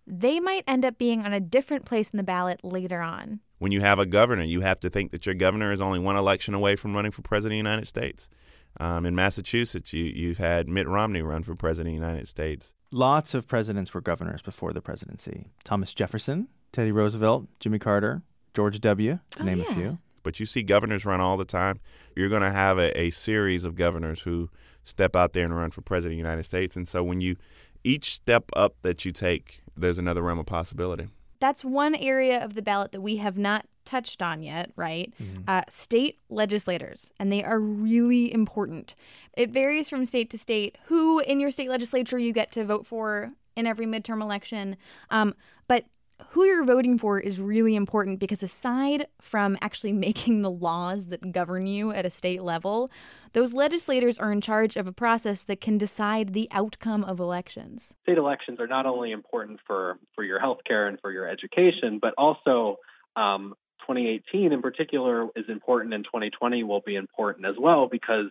they 0.07 0.41
might 0.41 0.65
end 0.67 0.87
up 0.87 0.97
being 0.97 1.23
on 1.23 1.35
a 1.35 1.41
different 1.41 1.85
place 1.85 2.09
in 2.09 2.17
the 2.17 2.23
ballot 2.23 2.65
later 2.65 3.03
on. 3.03 3.41
When 3.59 3.73
you 3.73 3.83
have 3.83 3.99
a 3.99 4.07
governor, 4.07 4.45
you 4.45 4.63
have 4.63 4.81
to 4.81 4.91
think 4.91 5.11
that 5.11 5.27
your 5.27 5.35
governor 5.35 5.71
is 5.71 5.83
only 5.83 5.99
one 5.99 6.17
election 6.17 6.55
away 6.55 6.77
from 6.77 6.95
running 6.95 7.13
for 7.13 7.21
president 7.23 7.53
of 7.53 7.65
the 7.65 7.71
United 7.71 7.87
States. 7.87 8.31
Um, 8.81 9.05
in 9.07 9.15
Massachusetts, 9.15 9.93
you, 9.93 10.05
you've 10.05 10.39
had 10.39 10.69
Mitt 10.69 10.89
Romney 10.89 11.23
run 11.23 11.43
for 11.43 11.55
president 11.55 11.95
of 11.97 12.01
the 12.01 12.07
United 12.07 12.29
States. 12.29 12.75
Lots 12.91 13.35
of 13.35 13.47
presidents 13.47 13.95
were 13.95 14.01
governors 14.01 14.43
before 14.43 14.73
the 14.73 14.81
presidency 14.83 15.47
Thomas 15.65 15.95
Jefferson, 15.95 16.49
Teddy 16.73 16.93
Roosevelt, 16.93 17.47
Jimmy 17.61 17.79
Carter, 17.79 18.23
George 18.55 18.81
W., 18.81 19.19
to 19.31 19.43
Oh, 19.43 19.45
name 19.45 19.59
yeah. 19.59 19.71
a 19.71 19.75
few. 19.75 19.99
But 20.23 20.39
you 20.41 20.47
see 20.47 20.63
governors 20.63 21.05
run 21.05 21.21
all 21.21 21.37
the 21.37 21.45
time. 21.45 21.81
You're 22.15 22.29
going 22.29 22.43
to 22.43 22.51
have 22.51 22.79
a, 22.79 22.97
a 22.99 23.11
series 23.11 23.65
of 23.65 23.75
governors 23.75 24.23
who 24.23 24.51
step 24.85 25.17
out 25.17 25.33
there 25.33 25.45
and 25.45 25.57
run 25.57 25.71
for 25.71 25.81
president 25.81 26.13
of 26.13 26.17
the 26.25 26.29
United 26.29 26.45
States. 26.45 26.77
And 26.77 26.87
so 26.87 27.03
when 27.03 27.21
you, 27.21 27.37
each 27.83 28.13
step 28.15 28.45
up 28.55 28.75
that 28.83 29.05
you 29.05 29.11
take, 29.13 29.63
there's 29.77 29.99
another 29.99 30.23
realm 30.23 30.39
of 30.39 30.47
possibility. 30.47 31.09
That's 31.41 31.65
one 31.65 31.95
area 31.97 32.43
of 32.45 32.55
the 32.55 32.63
ballot 32.63 32.93
that 32.93 33.01
we 33.01 33.17
have 33.17 33.37
not 33.37 33.67
touched 33.85 34.23
on 34.23 34.43
yet, 34.43 34.71
right? 34.77 35.13
Uh, 35.47 35.63
state 35.69 36.19
legislators, 36.29 37.13
and 37.19 37.33
they 37.33 37.43
are 37.43 37.59
really 37.59 38.33
important. 38.33 38.95
It 39.37 39.51
varies 39.51 39.89
from 39.89 40.05
state 40.05 40.31
to 40.31 40.39
state 40.39 40.77
who 40.87 41.21
in 41.21 41.41
your 41.41 41.51
state 41.51 41.69
legislature 41.69 42.19
you 42.19 42.33
get 42.33 42.53
to 42.53 42.65
vote 42.65 42.87
for 42.87 43.33
in 43.57 43.67
every 43.67 43.87
midterm 43.87 44.23
election. 44.23 44.77
Um, 45.11 45.35
but 45.69 45.85
who 46.31 46.45
you're 46.45 46.65
voting 46.65 46.99
for 46.99 47.19
is 47.19 47.41
really 47.41 47.75
important 47.75 48.21
because 48.21 48.43
aside 48.43 49.07
from 49.21 49.57
actually 49.61 49.93
making 50.09 50.43
the 50.43 50.51
laws 50.51 51.09
that 51.09 51.33
govern 51.33 51.67
you 51.67 51.93
at 51.93 52.07
a 52.07 52.11
state 52.11 52.43
level, 52.43 52.91
those 53.33 53.55
legislators 53.55 54.19
are 54.19 54.31
in 54.31 54.41
charge 54.41 54.77
of 54.77 54.87
a 54.87 54.93
process 54.93 55.45
that 55.45 55.61
can 55.61 55.79
decide 55.79 56.33
the 56.33 56.49
outcome 56.51 57.05
of 57.05 57.19
elections. 57.19 57.97
state 58.03 58.19
elections 58.19 58.61
are 58.61 58.67
not 58.67 58.87
only 58.87 59.11
important 59.11 59.61
for, 59.67 59.99
for 60.15 60.25
your 60.25 60.39
health 60.39 60.59
care 60.67 60.87
and 60.87 61.01
for 61.01 61.11
your 61.11 61.29
education, 61.29 61.99
but 62.01 62.15
also 62.19 62.77
um, 63.17 63.55
2018 63.83 64.53
in 64.53 64.63
particular 64.63 65.29
is 65.37 65.45
important 65.49 65.95
and 65.95 66.05
2020 66.05 66.65
will 66.65 66.81
be 66.85 66.97
important 66.97 67.47
as 67.47 67.55
well 67.59 67.89
because 67.91 68.27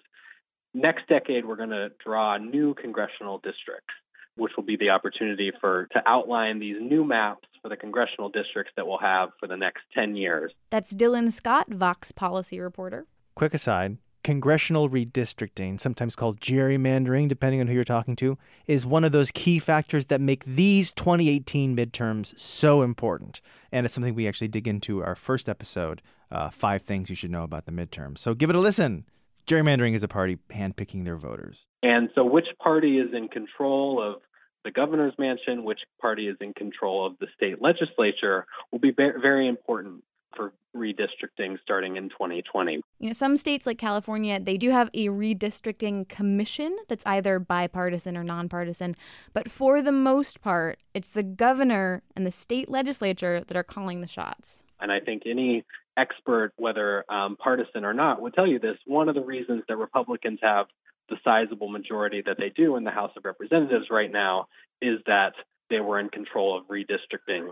next 0.74 1.08
decade 1.08 1.46
we're 1.46 1.56
going 1.56 1.70
to 1.70 1.90
draw 2.04 2.38
new 2.38 2.74
congressional 2.74 3.38
districts, 3.38 3.94
which 4.36 4.54
will 4.56 4.64
be 4.64 4.78
the 4.78 4.90
opportunity 4.90 5.52
for 5.60 5.88
to 5.92 6.02
outline 6.06 6.60
these 6.60 6.78
new 6.80 7.04
maps 7.04 7.48
for 7.62 7.70
the 7.70 7.78
congressional 7.78 8.30
districts 8.30 8.72
that 8.76 8.88
we'll 8.88 8.98
have 8.98 9.30
for 9.40 9.48
the 9.48 9.58
next 9.58 9.82
10 9.94 10.16
years. 10.16 10.52
That's 10.70 10.96
Dylan 10.96 11.32
Scott, 11.32 11.68
Vox 11.70 12.12
policy 12.12 12.60
reporter. 12.60 13.06
Quick 13.36 13.54
aside 13.54 13.98
congressional 14.24 14.90
redistricting, 14.90 15.80
sometimes 15.80 16.16
called 16.16 16.40
gerrymandering, 16.40 17.28
depending 17.28 17.62
on 17.62 17.68
who 17.68 17.74
you're 17.74 17.84
talking 17.84 18.16
to, 18.18 18.38
is 18.68 18.86
one 18.86 19.04
of 19.04 19.12
those 19.12 19.32
key 19.32 19.60
factors 19.60 20.08
that 20.08 20.22
make 20.22 20.44
these 20.46 20.94
2018 20.94 21.76
midterms 21.76 22.38
so 22.38 22.82
important. 22.82 23.42
And 23.72 23.86
it's 23.86 23.96
something 23.96 24.16
we 24.16 24.28
actually 24.28 24.48
dig 24.48 24.68
into 24.68 25.04
our 25.04 25.16
first 25.16 25.50
episode 25.50 26.02
uh, 26.32 26.50
Five 26.50 26.82
Things 26.84 27.10
You 27.10 27.16
Should 27.16 27.32
Know 27.32 27.44
About 27.44 27.66
the 27.66 27.72
Midterms. 27.72 28.20
So 28.20 28.34
give 28.34 28.50
it 28.50 28.56
a 28.56 28.60
listen. 28.60 29.06
Gerrymandering 29.48 29.94
is 29.96 30.04
a 30.04 30.08
party 30.08 30.38
handpicking 30.50 31.04
their 31.04 31.18
voters. 31.18 31.68
And 31.84 32.10
so, 32.16 32.24
which 32.24 32.46
party 32.62 33.00
is 33.00 33.14
in 33.14 33.28
control 33.28 34.02
of 34.02 34.22
the 34.64 34.72
governor's 34.72 35.14
mansion, 35.18 35.64
which 35.64 35.80
party 36.00 36.28
is 36.28 36.38
in 36.40 36.54
control 36.54 37.06
of 37.06 37.18
the 37.20 37.28
state 37.36 37.62
legislature, 37.62 38.46
will 38.72 38.80
be 38.80 38.92
very 38.92 39.48
important 39.48 40.04
for 40.36 40.54
redistricting 40.76 41.58
starting 41.62 41.98
in 41.98 42.10
2020. 42.10 42.82
You 43.00 43.08
know, 43.08 43.14
some 43.14 43.38
states 43.38 43.66
like 43.66 43.78
California, 43.78 44.40
they 44.40 44.58
do 44.58 44.70
have 44.70 44.90
a 44.94 45.08
redistricting 45.08 46.08
commission 46.08 46.78
that's 46.88 47.06
either 47.06 47.40
bipartisan 47.40 48.18
or 48.18 48.24
nonpartisan, 48.24 48.96
but 49.34 49.52
for 49.52 49.82
the 49.82 49.92
most 49.92 50.42
part, 50.42 50.80
it's 50.94 51.10
the 51.10 51.24
governor 51.24 52.04
and 52.16 52.26
the 52.26 52.32
state 52.32 52.70
legislature 52.70 53.44
that 53.46 53.58
are 53.58 53.64
calling 53.64 54.02
the 54.02 54.08
shots. 54.08 54.64
And 54.80 54.92
I 54.92 55.00
think 55.00 55.24
any 55.26 55.64
expert, 55.98 56.54
whether 56.58 57.06
um, 57.12 57.36
partisan 57.38 57.86
or 57.86 57.94
not, 57.94 58.22
would 58.22 58.34
tell 58.34 58.48
you 58.48 58.60
this. 58.60 58.78
One 58.86 59.10
of 59.10 59.16
the 59.16 59.22
reasons 59.22 59.64
that 59.68 59.76
Republicans 59.76 60.40
have 60.42 60.68
the 61.10 61.18
sizable 61.24 61.70
majority 61.70 62.24
that 62.26 62.38
they 62.38 62.50
do 62.50 62.78
in 62.78 62.84
the 62.84 62.92
House 62.92 63.12
of 63.18 63.26
Representatives 63.26 63.88
right 63.92 64.12
now 64.12 64.48
is 64.82 65.00
that 65.06 65.34
they 65.70 65.80
were 65.80 66.00
in 66.00 66.10
control 66.10 66.58
of 66.58 66.66
redistricting 66.68 67.52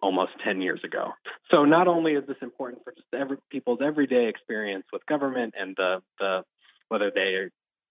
almost 0.00 0.32
10 0.44 0.62
years 0.62 0.80
ago. 0.84 1.12
So 1.50 1.64
not 1.64 1.88
only 1.88 2.12
is 2.12 2.26
this 2.26 2.36
important 2.40 2.84
for 2.84 2.92
just 2.92 3.06
every, 3.12 3.38
people's 3.50 3.80
everyday 3.84 4.28
experience 4.28 4.84
with 4.92 5.04
government 5.06 5.54
and 5.58 5.74
the, 5.76 6.02
the 6.18 6.42
whether 6.88 7.10
they 7.14 7.50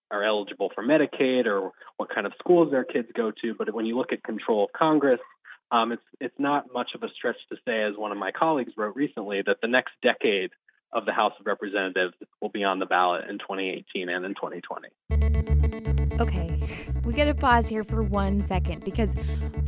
are 0.10 0.24
eligible 0.24 0.72
for 0.74 0.84
Medicaid 0.84 1.46
or 1.46 1.72
what 1.98 2.10
kind 2.14 2.26
of 2.26 2.34
schools 2.40 2.72
their 2.72 2.86
kids 2.86 3.10
go 3.14 3.32
to, 3.42 3.54
but 3.58 3.74
when 3.74 3.86
you 3.86 3.98
look 3.98 4.14
at 4.14 4.24
control 4.24 4.66
of 4.66 4.72
Congress, 4.72 5.20
um, 5.72 5.92
it's 5.92 6.02
it's 6.22 6.40
not 6.40 6.72
much 6.74 6.92
of 6.96 7.04
a 7.04 7.10
stretch 7.14 7.36
to 7.50 7.58
say, 7.68 7.84
as 7.84 7.94
one 7.98 8.12
of 8.12 8.18
my 8.18 8.32
colleagues 8.32 8.72
wrote 8.78 8.96
recently, 8.96 9.42
that 9.46 9.58
the 9.62 9.68
next 9.68 9.92
decade 10.02 10.52
of 10.94 11.06
the 11.06 11.12
House 11.12 11.34
of 11.40 11.46
Representatives 11.46 12.14
will 12.42 12.50
be 12.50 12.64
on 12.64 12.80
the 12.80 12.86
ballot 12.86 13.30
in 13.30 13.38
2018 13.38 14.08
and 14.08 14.26
in 14.26 14.34
2020. 14.34 14.88
Okay, 16.22 16.60
we 17.04 17.14
gotta 17.14 17.36
pause 17.36 17.68
here 17.68 17.84
for 17.84 18.02
one 18.02 18.42
second 18.42 18.86
because 18.86 19.16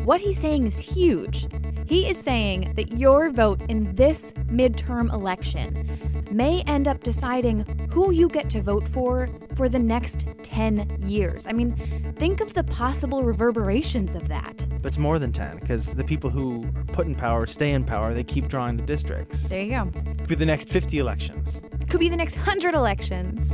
what 0.05 0.21
he's 0.21 0.39
saying 0.39 0.65
is 0.65 0.79
huge. 0.79 1.47
He 1.89 2.07
is 2.07 2.19
saying 2.19 2.73
that 2.75 2.99
your 2.99 3.31
vote 3.31 3.61
in 3.67 3.95
this 3.95 4.31
midterm 4.45 5.11
election 5.11 6.23
may 6.29 6.61
end 6.67 6.87
up 6.87 7.01
deciding 7.01 7.61
who 7.91 8.11
you 8.11 8.29
get 8.29 8.47
to 8.51 8.61
vote 8.61 8.87
for 8.87 9.27
for 9.55 9.67
the 9.67 9.79
next 9.79 10.27
10 10.43 10.99
years. 11.01 11.47
I 11.47 11.51
mean, 11.51 12.13
think 12.19 12.41
of 12.41 12.53
the 12.53 12.63
possible 12.63 13.23
reverberations 13.23 14.13
of 14.13 14.27
that. 14.27 14.67
But 14.83 14.89
it's 14.89 14.99
more 14.99 15.17
than 15.17 15.31
10 15.31 15.57
because 15.57 15.91
the 15.91 16.03
people 16.03 16.29
who 16.29 16.65
are 16.65 16.83
put 16.93 17.07
in 17.07 17.15
power 17.15 17.47
stay 17.47 17.71
in 17.71 17.83
power. 17.83 18.13
They 18.13 18.23
keep 18.23 18.47
drawing 18.49 18.77
the 18.77 18.83
districts. 18.83 19.49
There 19.49 19.63
you 19.63 19.71
go. 19.71 19.91
Could 20.19 20.27
be 20.27 20.35
the 20.35 20.45
next 20.45 20.69
50 20.69 20.99
elections. 20.99 21.59
Could 21.89 21.99
be 21.99 22.09
the 22.09 22.17
next 22.17 22.35
100 22.35 22.75
elections. 22.75 23.51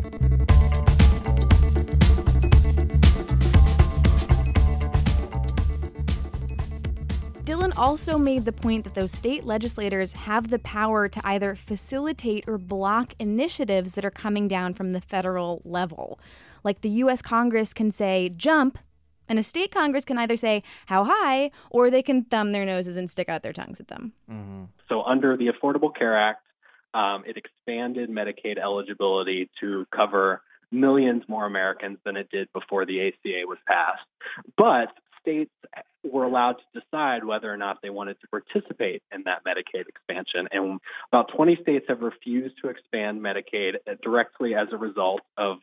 Also 7.76 8.18
made 8.18 8.46
the 8.46 8.52
point 8.52 8.84
that 8.84 8.94
those 8.94 9.12
state 9.12 9.44
legislators 9.44 10.14
have 10.14 10.50
the 10.50 10.60
power 10.60 11.08
to 11.08 11.22
either 11.24 11.56
facilitate 11.56 12.44
or 12.48 12.58
block 12.58 13.14
initiatives 13.20 13.94
that 13.94 14.06
are 14.06 14.12
coming 14.12 14.48
down 14.48 14.74
from 14.74 14.92
the 14.92 15.02
federal 15.02 15.62
level. 15.66 16.20
Like 16.64 16.82
the 16.82 16.90
US 16.90 17.22
Congress 17.22 17.74
can 17.74 17.92
say, 17.92 18.30
jump, 18.30 18.78
and 19.28 19.40
a 19.40 19.44
state 19.44 19.72
Congress 19.72 20.06
can 20.06 20.18
either 20.18 20.36
say, 20.36 20.62
how 20.86 21.04
high, 21.04 21.52
or 21.70 21.90
they 21.90 22.04
can 22.04 22.24
thumb 22.24 22.52
their 22.52 22.66
noses 22.66 22.98
and 22.98 23.10
stick 23.10 23.30
out 23.30 23.44
their 23.44 23.54
tongues 23.54 23.80
at 23.80 23.88
them. 23.88 24.14
Mm-hmm. 24.32 24.64
So 24.88 25.04
under 25.04 25.36
the 25.36 25.48
Affordable 25.48 25.96
Care 25.96 26.18
Act, 26.18 26.44
um, 26.94 27.24
it 27.28 27.38
expanded 27.38 28.10
Medicaid 28.10 28.58
eligibility 28.58 29.50
to 29.60 29.86
cover 29.94 30.42
millions 30.72 31.24
more 31.28 31.46
Americans 31.46 31.98
than 32.06 32.18
it 32.18 32.30
did 32.30 32.52
before 32.54 32.86
the 32.86 33.08
ACA 33.08 33.48
was 33.48 33.58
passed. 33.68 34.04
But 34.58 34.90
states 35.26 35.52
were 36.04 36.24
allowed 36.24 36.54
to 36.54 36.80
decide 36.80 37.24
whether 37.24 37.52
or 37.52 37.58
not 37.58 37.82
they 37.82 37.90
wanted 37.90 38.18
to 38.22 38.28
participate 38.28 39.02
in 39.12 39.24
that 39.26 39.44
Medicaid 39.44 39.88
expansion. 39.88 40.48
And 40.52 40.80
about 41.12 41.32
20 41.36 41.58
states 41.62 41.86
have 41.90 42.02
refused 42.02 42.56
to 42.62 42.70
expand 42.70 43.22
Medicaid 43.22 43.76
directly 44.04 44.54
as 44.54 44.68
a 44.72 44.78
result 44.78 45.22
of 45.38 45.58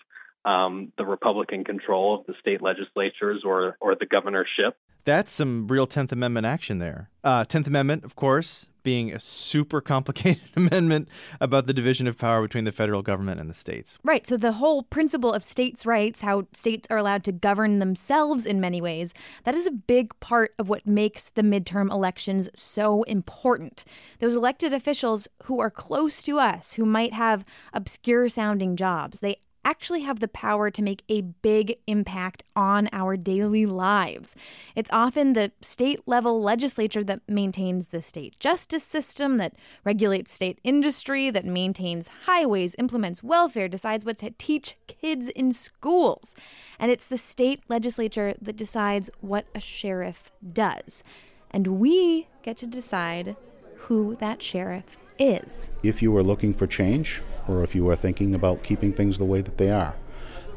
um, 0.45 0.93
the 0.99 1.05
Republican 1.05 1.63
control 1.65 2.19
of 2.19 2.27
the 2.27 2.35
state 2.41 2.61
legislatures 2.61 3.43
or, 3.45 3.77
or 3.81 3.95
the 3.95 4.07
governorship. 4.07 4.77
That's 5.05 5.33
some 5.33 5.67
real 5.67 5.87
10th 5.87 6.13
Amendment 6.13 6.47
action 6.47 6.79
there. 6.79 7.11
Uh, 7.25 7.45
10th 7.45 7.67
Amendment, 7.67 8.05
of 8.05 8.15
course, 8.15 8.67
being 8.83 9.13
a 9.13 9.21
super 9.21 9.81
complicated 9.81 10.43
amendment 10.57 11.09
about 11.41 11.67
the 11.67 11.75
division 11.75 12.07
of 12.07 12.19
power 12.19 12.43
between 12.43 12.65
the 12.65 12.73
federal 12.73 13.03
government 13.03 13.41
and 13.41 13.49
the 13.49 13.55
states. 13.55 13.99
Right. 14.03 14.27
So 14.27 14.37
the 14.37 14.53
whole 14.53 14.83
principle 14.83 15.33
of 15.33 15.45
states' 15.45 15.87
rights, 15.87 16.23
how 16.23 16.47
states 16.53 16.87
are 16.91 16.99
allowed 16.99 17.25
to 17.25 17.33
govern 17.33 17.79
themselves 17.79 18.47
in 18.47 18.61
many 18.61 18.81
ways, 18.81 19.15
that 19.45 19.55
is 19.55 19.67
a 19.67 19.73
big 19.73 20.09
part 20.21 20.55
of 20.59 20.69
what 20.69 20.87
makes 20.87 21.31
the 21.31 21.43
midterm 21.43 21.91
elections 21.91 22.49
so 22.55 23.03
important. 23.05 23.85
Those 24.19 24.37
elected 24.37 24.73
officials 24.73 25.29
who 25.45 25.61
are 25.61 25.71
close 25.71 26.23
to 26.25 26.39
us, 26.39 26.75
who 26.75 26.85
might 26.85 27.13
have 27.13 27.45
obscure 27.73 28.29
sounding 28.29 28.77
jobs, 28.77 29.21
they 29.21 29.39
actually 29.65 30.03
have 30.03 30.21
the 30.21 30.29
power 30.29 30.71
to 30.71 30.83
make 30.83 31.03
a 31.09 31.21
big 31.21 31.77
impact 31.87 32.45
on 32.55 32.89
our 32.93 33.17
daily 33.17 33.67
lives. 33.67 34.35
It's 34.75 34.91
often 34.93 35.33
the 35.33 35.53
state 35.61 36.01
level 36.07 36.43
legislature 36.43 37.05
that 37.05 37.21
maintains 37.29 37.89
the 37.89 38.03
state 38.03 38.39
justice 38.39 38.85
system, 38.85 39.37
that 39.39 39.55
regulates 39.85 40.33
state 40.33 40.59
industry, 40.65 41.31
that 41.31 41.45
maintains 41.45 42.09
highways, 42.27 42.75
implements 42.79 43.23
welfare, 43.23 43.69
decides 43.69 44.05
what 44.05 44.19
to 44.19 44.31
teach 44.39 44.77
kids 44.87 45.29
in 45.29 45.53
schools. 45.53 46.35
And 46.79 46.91
it's 46.91 47.07
the 47.07 47.19
state 47.19 47.63
legislature 47.69 48.35
that 48.41 48.57
decides 48.57 49.11
what 49.21 49.47
a 49.55 49.61
sheriff 49.61 50.31
does. 50.53 51.05
And 51.51 51.79
we 51.79 52.29
get 52.43 52.57
to 52.59 52.67
decide 52.67 53.37
who 53.77 54.17
that 54.17 54.43
sheriff 54.43 54.97
is. 55.19 55.71
If 55.83 56.03
you 56.03 56.17
are 56.17 56.23
looking 56.23 56.55
for 56.55 56.67
change, 56.67 57.23
or 57.49 57.63
if 57.63 57.75
you 57.75 57.89
are 57.89 57.97
thinking 57.97 58.35
about 58.35 58.63
keeping 58.63 58.93
things 58.93 59.19
the 59.19 59.25
way 59.25 59.41
that 59.41 59.59
they 59.59 59.71
are, 59.71 59.95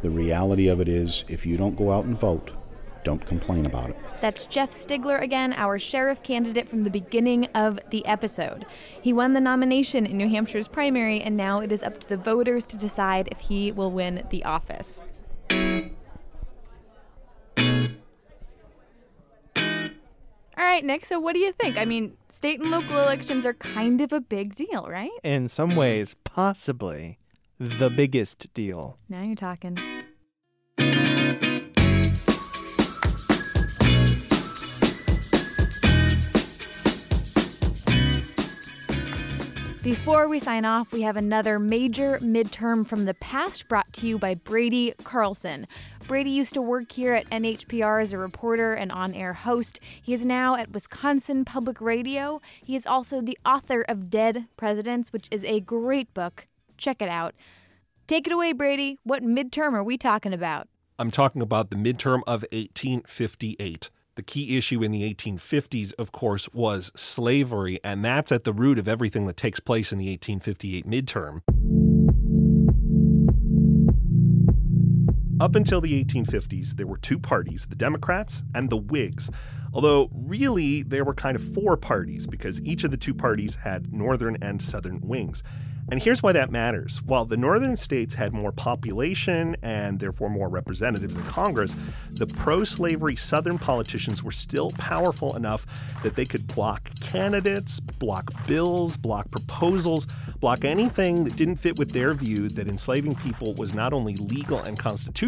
the 0.02 0.10
reality 0.12 0.68
of 0.68 0.80
it 0.80 0.88
is 0.88 1.24
if 1.28 1.46
you 1.46 1.58
don't 1.58 1.76
go 1.76 1.92
out 1.92 2.06
and 2.06 2.18
vote, 2.18 2.52
don't 3.04 3.26
complain 3.26 3.66
about 3.66 3.92
it. 3.92 3.98
That's 4.20 4.46
Jeff 4.46 4.72
Stigler 4.72 5.22
again, 5.22 5.54
our 5.54 5.78
sheriff 5.78 6.24
candidate 6.24 6.68
from 6.68 6.82
the 6.82 6.90
beginning 6.90 7.46
of 7.54 7.80
the 7.92 8.06
episode. 8.06 8.66
He 9.02 9.14
won 9.14 9.34
the 9.34 9.42
nomination 9.42 10.06
in 10.06 10.18
New 10.18 10.28
Hampshire's 10.28 10.68
primary, 10.68 11.22
and 11.22 11.38
now 11.38 11.60
it 11.60 11.72
is 11.72 11.84
up 11.84 12.00
to 12.02 12.10
the 12.10 12.18
voters 12.18 12.66
to 12.68 12.78
decide 12.78 13.30
if 13.32 13.40
he 13.42 13.72
will 13.72 13.92
win 13.92 14.24
the 14.32 14.44
office. 14.44 15.08
All 20.58 20.64
right, 20.64 20.86
Nick, 20.86 21.04
so 21.04 21.20
what 21.20 21.34
do 21.34 21.40
you 21.40 21.52
think? 21.52 21.78
I 21.78 21.84
mean, 21.84 22.16
state 22.30 22.62
and 22.62 22.72
local 22.72 22.98
elections 22.98 23.46
are 23.46 23.54
kind 23.54 24.00
of 24.00 24.14
a 24.14 24.22
big 24.22 24.56
deal, 24.56 24.88
right? 24.90 25.12
In 25.22 25.50
some 25.50 25.76
ways, 25.76 26.16
possibly 26.24 27.20
the 27.60 27.90
biggest 27.90 28.54
deal. 28.54 28.98
Now 29.10 29.24
you're 29.24 29.36
talking. 29.36 29.78
Before 39.84 40.28
we 40.28 40.40
sign 40.40 40.66
off, 40.66 40.92
we 40.92 41.04
have 41.04 41.16
another 41.16 41.60
major 41.60 42.18
midterm 42.20 42.88
from 42.88 43.06
the 43.06 43.14
past 43.14 43.68
brought 43.68 43.94
to 43.94 44.08
you 44.08 44.18
by 44.18 44.34
Brady 44.34 44.94
Carlson. 45.04 45.68
Brady 46.08 46.30
used 46.30 46.54
to 46.54 46.62
work 46.62 46.92
here 46.92 47.16
at 47.16 47.28
NHPR 47.32 48.00
as 48.00 48.14
a 48.14 48.20
reporter 48.20 48.74
and 48.74 48.92
on 48.92 49.16
air 49.16 49.34
host. 49.34 49.80
He 50.00 50.14
is 50.14 50.24
now 50.24 50.56
at 50.56 50.72
Wisconsin 50.72 51.46
Public 51.46 51.82
Radio. 51.82 52.42
He 52.64 52.76
is 52.76 52.86
also 52.86 53.22
the 53.22 53.38
author 53.44 53.82
of 53.82 54.10
Dead 54.12 54.46
Presidents, 54.56 55.12
which 55.12 55.28
is 55.32 55.44
a 55.44 55.62
great 55.62 56.14
book. 56.14 56.46
Check 56.78 57.02
it 57.02 57.10
out. 57.10 57.34
Take 58.06 58.28
it 58.28 58.34
away, 58.34 58.54
Brady. 58.54 59.00
What 59.04 59.24
midterm 59.24 59.74
are 59.74 59.84
we 59.84 59.98
talking 59.98 60.32
about? 60.32 60.68
I'm 61.00 61.10
talking 61.10 61.42
about 61.42 61.72
the 61.72 61.76
midterm 61.76 62.22
of 62.28 62.44
1858. 62.52 63.90
The 64.14 64.24
key 64.24 64.58
issue 64.58 64.84
in 64.84 64.92
the 64.92 65.12
1850s, 65.12 65.92
of 65.98 66.12
course, 66.12 66.48
was 66.54 66.92
slavery, 66.96 67.80
and 67.84 68.06
that's 68.06 68.32
at 68.32 68.44
the 68.44 68.54
root 68.54 68.78
of 68.78 68.88
everything 68.88 69.26
that 69.26 69.38
takes 69.38 69.60
place 69.60 69.92
in 69.92 69.98
the 69.98 70.10
1858 70.12 70.88
midterm. 70.88 71.42
Up 75.38 75.54
until 75.54 75.82
the 75.82 76.02
1850s, 76.02 76.78
there 76.78 76.88
were 76.88 76.98
two 76.98 77.20
parties, 77.20 77.66
the 77.66 77.76
Democrats 77.76 78.44
and 78.54 78.70
the 78.70 78.78
Whigs. 78.78 79.30
Although, 79.74 80.10
really, 80.14 80.82
there 80.82 81.04
were 81.04 81.14
kind 81.14 81.36
of 81.36 81.44
four 81.54 81.76
parties 81.76 82.26
because 82.26 82.62
each 82.62 82.86
of 82.86 82.92
the 82.92 82.98
two 82.98 83.14
parties 83.14 83.56
had 83.56 83.92
northern 83.92 84.38
and 84.42 84.62
southern 84.62 85.02
wings. 85.02 85.44
And 85.92 86.02
here's 86.02 86.24
why 86.24 86.32
that 86.32 86.50
matters. 86.50 87.04
While 87.04 87.26
the 87.26 87.38
northern 87.38 87.78
states 87.78 88.16
had 88.16 88.34
more 88.34 88.52
population 88.52 89.56
and 89.62 90.00
therefore 90.00 90.30
more 90.30 90.50
representatives 90.50 91.16
in 91.16 91.24
Congress, 91.26 91.76
the 92.10 92.26
pro 92.26 92.64
slavery 92.64 93.16
southern 93.16 93.60
politicians 93.60 94.24
were 94.24 94.32
still 94.32 94.72
powerful 94.72 95.36
enough 95.36 96.02
that 96.02 96.16
they 96.16 96.26
could 96.26 96.48
block 96.48 96.90
candidates, 97.02 97.80
block 97.80 98.32
bills, 98.48 98.98
block 98.98 99.30
proposals, 99.30 100.08
block 100.40 100.66
anything 100.66 101.24
that 101.24 101.36
didn't 101.36 101.58
fit 101.58 101.78
with 101.78 101.92
their 101.92 102.16
view 102.16 102.50
that 102.50 102.68
enslaving 102.68 103.14
people 103.14 103.54
was 103.54 103.74
not 103.76 103.94
only 103.94 104.16
legal 104.16 104.60
and 104.60 104.80
constitutional, 104.80 105.25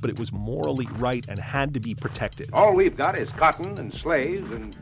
but 0.00 0.10
it 0.10 0.18
was 0.18 0.32
morally 0.32 0.88
right 0.96 1.26
and 1.28 1.38
had 1.38 1.74
to 1.74 1.80
be 1.80 1.94
protected. 1.94 2.50
All 2.52 2.74
we've 2.74 2.96
got 2.96 3.18
is 3.18 3.30
cotton 3.30 3.78
and 3.78 3.92
slaves 3.92 4.50
and 4.50 4.76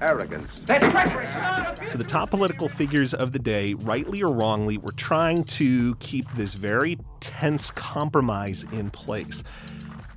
arrogance. 0.00 0.62
That's 0.62 0.86
treacherous! 0.88 1.30
So 1.92 1.98
the 1.98 2.04
top 2.04 2.30
political 2.30 2.68
figures 2.68 3.14
of 3.14 3.32
the 3.32 3.38
day, 3.38 3.74
rightly 3.74 4.22
or 4.22 4.32
wrongly, 4.32 4.78
were 4.78 4.92
trying 4.92 5.44
to 5.44 5.94
keep 5.96 6.30
this 6.32 6.54
very 6.54 6.98
tense 7.20 7.70
compromise 7.70 8.64
in 8.72 8.90
place. 8.90 9.42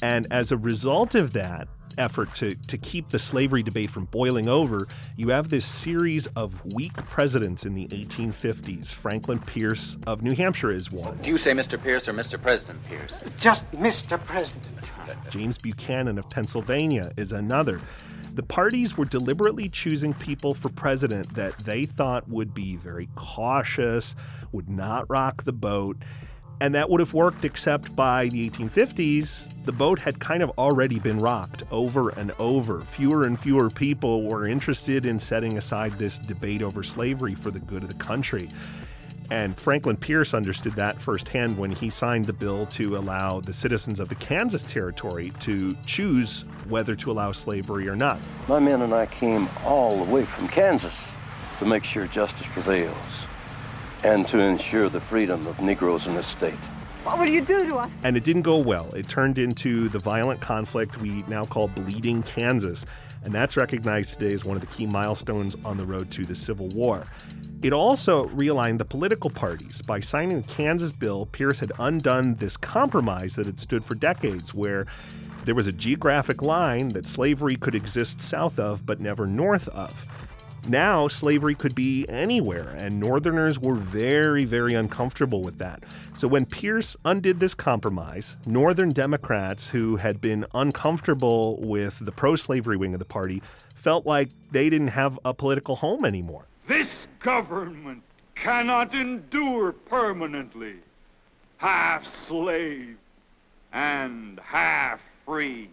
And 0.01 0.27
as 0.31 0.51
a 0.51 0.57
result 0.57 1.15
of 1.15 1.33
that 1.33 1.67
effort 1.99 2.33
to, 2.35 2.55
to 2.55 2.77
keep 2.77 3.09
the 3.09 3.19
slavery 3.19 3.61
debate 3.61 3.91
from 3.91 4.05
boiling 4.05 4.47
over, 4.47 4.87
you 5.17 5.29
have 5.29 5.49
this 5.49 5.65
series 5.65 6.27
of 6.27 6.65
weak 6.73 6.95
presidents 7.05 7.65
in 7.65 7.73
the 7.73 7.87
1850s. 7.89 8.93
Franklin 8.93 9.39
Pierce 9.39 9.97
of 10.07 10.23
New 10.23 10.33
Hampshire 10.33 10.71
is 10.71 10.91
one. 10.91 11.17
Do 11.17 11.29
you 11.29 11.37
say 11.37 11.51
Mr. 11.51 11.81
Pierce 11.81 12.07
or 12.07 12.13
Mr. 12.13 12.41
President 12.41 12.83
Pierce? 12.85 13.23
Just 13.37 13.69
Mr. 13.73 14.23
President. 14.25 14.65
James 15.29 15.57
Buchanan 15.57 16.17
of 16.17 16.29
Pennsylvania 16.29 17.11
is 17.17 17.31
another. 17.31 17.81
The 18.33 18.43
parties 18.43 18.95
were 18.95 19.05
deliberately 19.05 19.69
choosing 19.69 20.13
people 20.13 20.53
for 20.53 20.69
president 20.69 21.33
that 21.35 21.57
they 21.59 21.85
thought 21.85 22.29
would 22.29 22.53
be 22.53 22.75
very 22.75 23.09
cautious, 23.15 24.15
would 24.51 24.69
not 24.69 25.09
rock 25.09 25.43
the 25.43 25.53
boat. 25.53 25.97
And 26.61 26.75
that 26.75 26.89
would 26.89 26.99
have 26.99 27.13
worked, 27.13 27.45
except 27.45 27.95
by 27.95 28.27
the 28.27 28.49
1850s, 28.49 29.63
the 29.63 29.71
boat 29.71 29.99
had 29.99 30.19
kind 30.19 30.43
of 30.43 30.49
already 30.57 30.99
been 30.99 31.17
rocked 31.17 31.63
over 31.71 32.09
and 32.09 32.33
over. 32.37 32.81
Fewer 32.81 33.25
and 33.25 33.39
fewer 33.39 33.69
people 33.69 34.23
were 34.23 34.45
interested 34.45 35.05
in 35.05 35.19
setting 35.19 35.57
aside 35.57 35.97
this 35.97 36.19
debate 36.19 36.61
over 36.61 36.83
slavery 36.83 37.33
for 37.33 37.49
the 37.49 37.59
good 37.59 37.83
of 37.83 37.87
the 37.87 38.03
country. 38.03 38.49
And 39.31 39.57
Franklin 39.57 39.95
Pierce 39.95 40.33
understood 40.33 40.73
that 40.73 40.99
firsthand 40.99 41.57
when 41.57 41.71
he 41.71 41.89
signed 41.89 42.25
the 42.25 42.33
bill 42.33 42.65
to 42.67 42.97
allow 42.97 43.39
the 43.39 43.53
citizens 43.53 43.99
of 43.99 44.09
the 44.09 44.15
Kansas 44.15 44.63
Territory 44.63 45.31
to 45.39 45.77
choose 45.85 46.45
whether 46.67 46.95
to 46.95 47.11
allow 47.11 47.31
slavery 47.31 47.87
or 47.87 47.95
not. 47.95 48.19
My 48.47 48.59
men 48.59 48.81
and 48.81 48.93
I 48.93 49.05
came 49.05 49.47
all 49.63 50.03
the 50.03 50.11
way 50.11 50.25
from 50.25 50.47
Kansas 50.47 50.95
to 51.59 51.65
make 51.65 51.83
sure 51.83 52.07
justice 52.07 52.47
prevails 52.47 52.95
and 54.03 54.27
to 54.27 54.39
ensure 54.39 54.89
the 54.89 55.01
freedom 55.01 55.45
of 55.47 55.59
Negroes 55.59 56.07
in 56.07 56.15
this 56.15 56.27
state. 56.27 56.53
What 57.03 57.19
will 57.19 57.27
you 57.27 57.41
do 57.41 57.59
to 57.67 57.77
us? 57.77 57.91
And 58.03 58.17
it 58.17 58.23
didn't 58.23 58.41
go 58.43 58.57
well. 58.57 58.93
It 58.93 59.07
turned 59.07 59.37
into 59.37 59.89
the 59.89 59.99
violent 59.99 60.41
conflict 60.41 60.97
we 60.97 61.23
now 61.27 61.45
call 61.45 61.67
Bleeding 61.69 62.23
Kansas. 62.23 62.85
And 63.23 63.33
that's 63.33 63.57
recognized 63.57 64.13
today 64.13 64.33
as 64.33 64.45
one 64.45 64.55
of 64.55 64.61
the 64.61 64.67
key 64.67 64.85
milestones 64.85 65.55
on 65.65 65.77
the 65.77 65.85
road 65.85 66.11
to 66.11 66.25
the 66.25 66.35
Civil 66.35 66.67
War. 66.69 67.05
It 67.61 67.73
also 67.73 68.27
realigned 68.27 68.77
the 68.77 68.85
political 68.85 69.29
parties. 69.29 69.81
By 69.81 69.99
signing 69.99 70.41
the 70.41 70.47
Kansas 70.47 70.93
bill, 70.93 71.25
Pierce 71.25 71.59
had 71.59 71.73
undone 71.79 72.35
this 72.35 72.55
compromise 72.55 73.35
that 73.35 73.45
had 73.45 73.59
stood 73.59 73.83
for 73.83 73.95
decades, 73.95 74.53
where 74.53 74.85
there 75.43 75.55
was 75.55 75.67
a 75.67 75.73
geographic 75.73 76.41
line 76.41 76.89
that 76.89 77.05
slavery 77.05 77.57
could 77.57 77.75
exist 77.75 78.21
south 78.21 78.59
of 78.59 78.85
but 78.85 79.01
never 79.01 79.27
north 79.27 79.67
of. 79.69 80.05
Now, 80.69 81.07
slavery 81.07 81.55
could 81.55 81.73
be 81.73 82.07
anywhere, 82.07 82.75
and 82.77 82.99
Northerners 82.99 83.57
were 83.57 83.73
very, 83.73 84.45
very 84.45 84.75
uncomfortable 84.75 85.41
with 85.41 85.57
that. 85.57 85.83
So, 86.13 86.27
when 86.27 86.45
Pierce 86.45 86.95
undid 87.03 87.39
this 87.39 87.55
compromise, 87.55 88.37
Northern 88.45 88.91
Democrats 88.91 89.71
who 89.71 89.95
had 89.95 90.21
been 90.21 90.45
uncomfortable 90.53 91.59
with 91.59 92.05
the 92.05 92.11
pro 92.11 92.35
slavery 92.35 92.77
wing 92.77 92.93
of 92.93 92.99
the 92.99 93.05
party 93.05 93.41
felt 93.73 94.05
like 94.05 94.29
they 94.51 94.69
didn't 94.69 94.89
have 94.89 95.17
a 95.25 95.33
political 95.33 95.77
home 95.77 96.05
anymore. 96.05 96.45
This 96.67 97.07
government 97.17 98.03
cannot 98.35 98.93
endure 98.93 99.71
permanently. 99.71 100.75
Half 101.57 102.05
slave 102.27 102.95
and 103.73 104.39
half 104.45 104.99
free. 105.25 105.71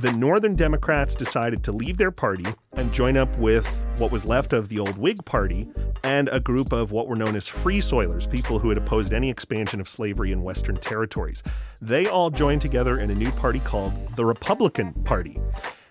The 0.00 0.12
Northern 0.12 0.54
Democrats 0.54 1.16
decided 1.16 1.64
to 1.64 1.72
leave 1.72 1.96
their 1.96 2.12
party 2.12 2.46
and 2.76 2.92
join 2.92 3.16
up 3.16 3.36
with 3.38 3.84
what 3.98 4.12
was 4.12 4.24
left 4.24 4.52
of 4.52 4.68
the 4.68 4.78
old 4.78 4.96
Whig 4.96 5.24
Party 5.24 5.68
and 6.04 6.28
a 6.30 6.38
group 6.38 6.72
of 6.72 6.92
what 6.92 7.08
were 7.08 7.16
known 7.16 7.34
as 7.34 7.48
Free 7.48 7.80
Soilers, 7.80 8.30
people 8.30 8.60
who 8.60 8.68
had 8.68 8.78
opposed 8.78 9.12
any 9.12 9.28
expansion 9.28 9.80
of 9.80 9.88
slavery 9.88 10.30
in 10.30 10.42
Western 10.42 10.76
territories. 10.76 11.42
They 11.82 12.06
all 12.06 12.30
joined 12.30 12.62
together 12.62 13.00
in 13.00 13.10
a 13.10 13.14
new 13.14 13.32
party 13.32 13.58
called 13.58 13.92
the 14.14 14.24
Republican 14.24 14.92
Party. 15.04 15.36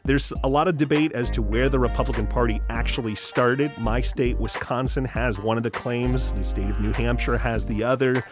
There's 0.06 0.32
a 0.42 0.48
lot 0.48 0.70
of 0.70 0.78
debate 0.78 1.12
as 1.12 1.30
to 1.32 1.42
where 1.42 1.68
the 1.68 1.80
Republican 1.80 2.28
Party 2.28 2.62
actually 2.70 3.16
started. 3.16 3.78
My 3.78 4.00
state, 4.00 4.38
Wisconsin, 4.38 5.04
has 5.04 5.38
one 5.38 5.58
of 5.58 5.64
the 5.64 5.72
claims, 5.72 6.32
the 6.32 6.46
state 6.46 6.70
of 6.70 6.80
New 6.80 6.94
Hampshire 6.94 7.38
has 7.38 7.66
the 7.66 7.84
other. 7.84 8.24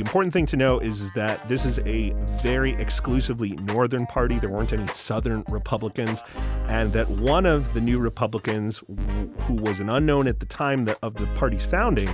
The 0.00 0.06
important 0.06 0.32
thing 0.32 0.46
to 0.46 0.56
know 0.56 0.78
is 0.78 1.10
that 1.10 1.46
this 1.46 1.66
is 1.66 1.78
a 1.80 2.14
very 2.40 2.72
exclusively 2.76 3.50
Northern 3.50 4.06
party. 4.06 4.38
There 4.38 4.48
weren't 4.48 4.72
any 4.72 4.86
Southern 4.86 5.44
Republicans, 5.50 6.22
and 6.68 6.90
that 6.94 7.10
one 7.10 7.44
of 7.44 7.74
the 7.74 7.82
new 7.82 7.98
Republicans, 7.98 8.82
who 9.40 9.56
was 9.56 9.78
an 9.78 9.90
unknown 9.90 10.26
at 10.26 10.40
the 10.40 10.46
time 10.46 10.88
of 11.02 11.16
the 11.16 11.26
party's 11.36 11.66
founding, 11.66 12.08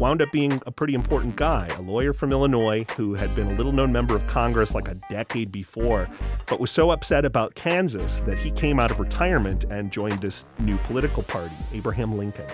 wound 0.00 0.20
up 0.20 0.32
being 0.32 0.60
a 0.66 0.72
pretty 0.72 0.94
important 0.94 1.36
guy, 1.36 1.68
a 1.78 1.82
lawyer 1.82 2.12
from 2.12 2.32
Illinois 2.32 2.84
who 2.96 3.14
had 3.14 3.32
been 3.36 3.46
a 3.46 3.54
little 3.54 3.70
known 3.70 3.92
member 3.92 4.16
of 4.16 4.26
Congress 4.26 4.74
like 4.74 4.88
a 4.88 4.96
decade 5.08 5.52
before, 5.52 6.08
but 6.48 6.58
was 6.58 6.72
so 6.72 6.90
upset 6.90 7.24
about 7.24 7.54
Kansas 7.54 8.18
that 8.22 8.36
he 8.36 8.50
came 8.50 8.80
out 8.80 8.90
of 8.90 8.98
retirement 8.98 9.62
and 9.70 9.92
joined 9.92 10.20
this 10.20 10.46
new 10.58 10.76
political 10.78 11.22
party, 11.22 11.54
Abraham 11.72 12.18
Lincoln. 12.18 12.50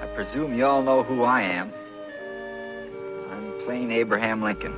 I 0.00 0.06
presume 0.06 0.54
you 0.54 0.64
all 0.64 0.82
know 0.82 1.02
who 1.02 1.22
I 1.22 1.42
am. 1.42 1.70
Plain 3.66 3.90
Abraham 3.90 4.42
Lincoln. 4.44 4.72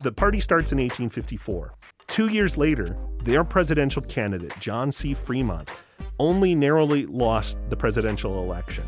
The 0.00 0.10
party 0.10 0.40
starts 0.40 0.72
in 0.72 0.78
1854. 0.78 1.74
Two 2.06 2.28
years 2.28 2.56
later, 2.56 2.96
their 3.22 3.44
presidential 3.44 4.00
candidate, 4.00 4.58
John 4.58 4.90
C. 4.90 5.12
Fremont, 5.12 5.70
only 6.18 6.54
narrowly 6.54 7.04
lost 7.04 7.58
the 7.68 7.76
presidential 7.76 8.42
election. 8.42 8.84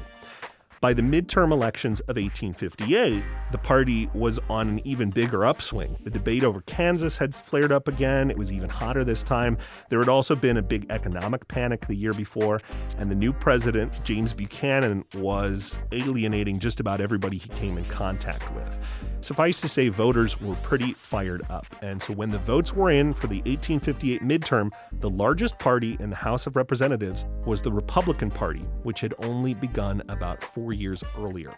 By 0.84 0.92
the 0.92 1.00
midterm 1.00 1.50
elections 1.50 2.00
of 2.00 2.16
1858, 2.18 3.24
the 3.52 3.56
party 3.56 4.10
was 4.12 4.38
on 4.50 4.68
an 4.68 4.86
even 4.86 5.08
bigger 5.08 5.46
upswing. 5.46 5.96
The 6.04 6.10
debate 6.10 6.44
over 6.44 6.60
Kansas 6.60 7.16
had 7.16 7.34
flared 7.34 7.72
up 7.72 7.88
again. 7.88 8.30
It 8.30 8.36
was 8.36 8.52
even 8.52 8.68
hotter 8.68 9.02
this 9.02 9.22
time. 9.22 9.56
There 9.88 9.98
had 10.00 10.10
also 10.10 10.36
been 10.36 10.58
a 10.58 10.62
big 10.62 10.84
economic 10.90 11.48
panic 11.48 11.86
the 11.86 11.94
year 11.94 12.12
before, 12.12 12.60
and 12.98 13.10
the 13.10 13.14
new 13.14 13.32
president, 13.32 13.98
James 14.04 14.34
Buchanan, 14.34 15.06
was 15.14 15.78
alienating 15.90 16.58
just 16.58 16.80
about 16.80 17.00
everybody 17.00 17.38
he 17.38 17.48
came 17.48 17.78
in 17.78 17.86
contact 17.86 18.54
with. 18.54 18.78
Suffice 19.22 19.62
to 19.62 19.70
say, 19.70 19.88
voters 19.88 20.38
were 20.38 20.54
pretty 20.56 20.92
fired 20.92 21.40
up. 21.48 21.64
And 21.80 22.02
so 22.02 22.12
when 22.12 22.28
the 22.30 22.38
votes 22.38 22.74
were 22.74 22.90
in 22.90 23.14
for 23.14 23.26
the 23.26 23.38
1858 23.46 24.20
midterm, 24.20 24.70
the 25.00 25.08
largest 25.08 25.58
party 25.58 25.96
in 25.98 26.10
the 26.10 26.16
House 26.16 26.46
of 26.46 26.56
Representatives 26.56 27.24
was 27.46 27.62
the 27.62 27.72
Republican 27.72 28.30
Party, 28.30 28.60
which 28.82 29.00
had 29.00 29.14
only 29.20 29.54
begun 29.54 30.02
about 30.10 30.42
four 30.42 30.73
years 30.74 31.02
earlier. 31.18 31.54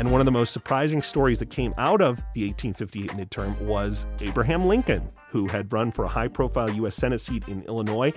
And 0.00 0.10
one 0.10 0.22
of 0.22 0.24
the 0.24 0.32
most 0.32 0.54
surprising 0.54 1.02
stories 1.02 1.38
that 1.40 1.50
came 1.50 1.74
out 1.76 2.00
of 2.00 2.16
the 2.32 2.46
1858 2.46 3.10
midterm 3.10 3.60
was 3.60 4.06
Abraham 4.20 4.66
Lincoln, 4.66 5.10
who 5.28 5.46
had 5.46 5.70
run 5.70 5.92
for 5.92 6.06
a 6.06 6.08
high 6.08 6.28
profile 6.28 6.70
U.S. 6.70 6.96
Senate 6.96 7.20
seat 7.20 7.46
in 7.48 7.60
Illinois. 7.64 8.10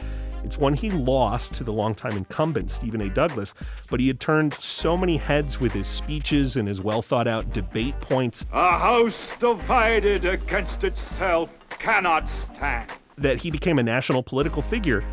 It's 0.46 0.58
one 0.58 0.76
he 0.76 0.92
lost 0.92 1.56
to 1.56 1.66
the 1.66 1.74
longtime 1.74 2.16
incumbent, 2.16 2.72
Stephen 2.72 3.02
A. 3.02 3.10
Douglas, 3.10 3.54
but 3.90 4.00
he 4.00 4.08
had 4.08 4.22
turned 4.22 4.54
so 4.54 4.96
many 4.96 5.18
heads 5.18 5.60
with 5.60 5.74
his 5.74 5.88
speeches 5.88 6.56
and 6.56 6.70
his 6.70 6.80
well 6.80 7.02
thought 7.02 7.28
out 7.28 7.50
debate 7.50 8.00
points. 8.00 8.46
A 8.54 8.78
house 8.78 9.18
divided 9.40 10.24
against 10.24 10.86
itself 10.86 11.54
cannot 11.70 12.30
stand. 12.30 12.92
That 13.18 13.42
he 13.42 13.52
became 13.52 13.78
a 13.78 13.84
national 13.84 14.24
political 14.24 14.62
figure. 14.62 15.04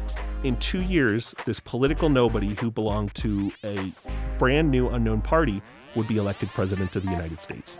In 0.42 0.57
two 0.57 0.83
years, 0.83 1.35
this 1.44 1.61
political 1.61 2.09
nobody 2.09 2.55
who 2.55 2.70
belonged 2.70 3.14
to 3.16 3.53
a 3.62 3.92
brand 4.38 4.70
new 4.70 4.88
unknown 4.88 5.20
party 5.20 5.61
would 5.94 6.09
be 6.09 6.16
elected 6.16 6.48
president 6.50 6.96
of 6.96 7.03
the 7.03 7.11
United 7.11 7.42
States. 7.42 7.79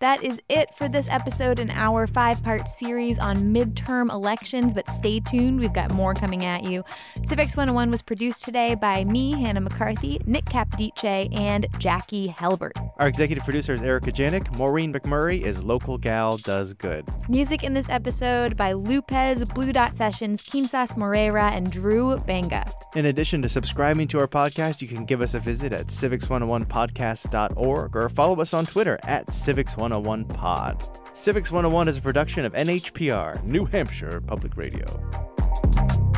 That 0.00 0.24
is 0.24 0.40
it 0.48 0.74
for 0.74 0.88
this 0.88 1.06
episode 1.10 1.58
in 1.58 1.70
our 1.72 2.06
five 2.06 2.42
part 2.42 2.66
series 2.68 3.18
on 3.18 3.52
midterm 3.52 4.10
elections, 4.10 4.72
but 4.72 4.88
stay 4.88 5.20
tuned. 5.20 5.60
We've 5.60 5.74
got 5.74 5.90
more 5.90 6.14
coming 6.14 6.46
at 6.46 6.64
you. 6.64 6.82
Civics 7.22 7.54
101 7.54 7.90
was 7.90 8.00
produced 8.00 8.42
today 8.42 8.74
by 8.74 9.04
me, 9.04 9.32
Hannah 9.32 9.60
McCarthy, 9.60 10.18
Nick 10.24 10.46
Capodice, 10.46 11.28
and 11.34 11.66
Jackie 11.78 12.28
Helbert. 12.28 12.72
Our 12.96 13.08
executive 13.08 13.44
producer 13.44 13.74
is 13.74 13.82
Erica 13.82 14.10
Janik. 14.10 14.56
Maureen 14.56 14.90
McMurray 14.90 15.42
is 15.42 15.62
Local 15.62 15.98
Gal 15.98 16.38
Does 16.38 16.72
Good. 16.72 17.06
Music 17.28 17.62
in 17.62 17.74
this 17.74 17.90
episode 17.90 18.56
by 18.56 18.72
Lupez, 18.72 19.46
Blue 19.54 19.70
Dot 19.70 19.98
Sessions, 19.98 20.40
Kinsas 20.40 20.96
Moreira, 20.96 21.50
and 21.50 21.70
Drew 21.70 22.16
Banga. 22.20 22.64
In 22.96 23.04
addition 23.04 23.42
to 23.42 23.50
subscribing 23.50 24.08
to 24.08 24.18
our 24.18 24.28
podcast, 24.28 24.80
you 24.80 24.88
can 24.88 25.04
give 25.04 25.20
us 25.20 25.34
a 25.34 25.40
visit 25.40 25.74
at 25.74 25.88
civics101podcast.org 25.88 27.96
or 27.96 28.08
follow 28.08 28.40
us 28.40 28.54
on 28.54 28.64
Twitter 28.64 28.98
at 29.04 29.26
civics101 29.26 29.89
pod. 30.28 30.88
Civics 31.12 31.50
101 31.50 31.88
is 31.88 31.98
a 31.98 32.02
production 32.02 32.44
of 32.44 32.52
NHPR, 32.52 33.42
New 33.44 33.64
Hampshire 33.64 34.20
Public 34.20 34.56
Radio. 34.56 36.09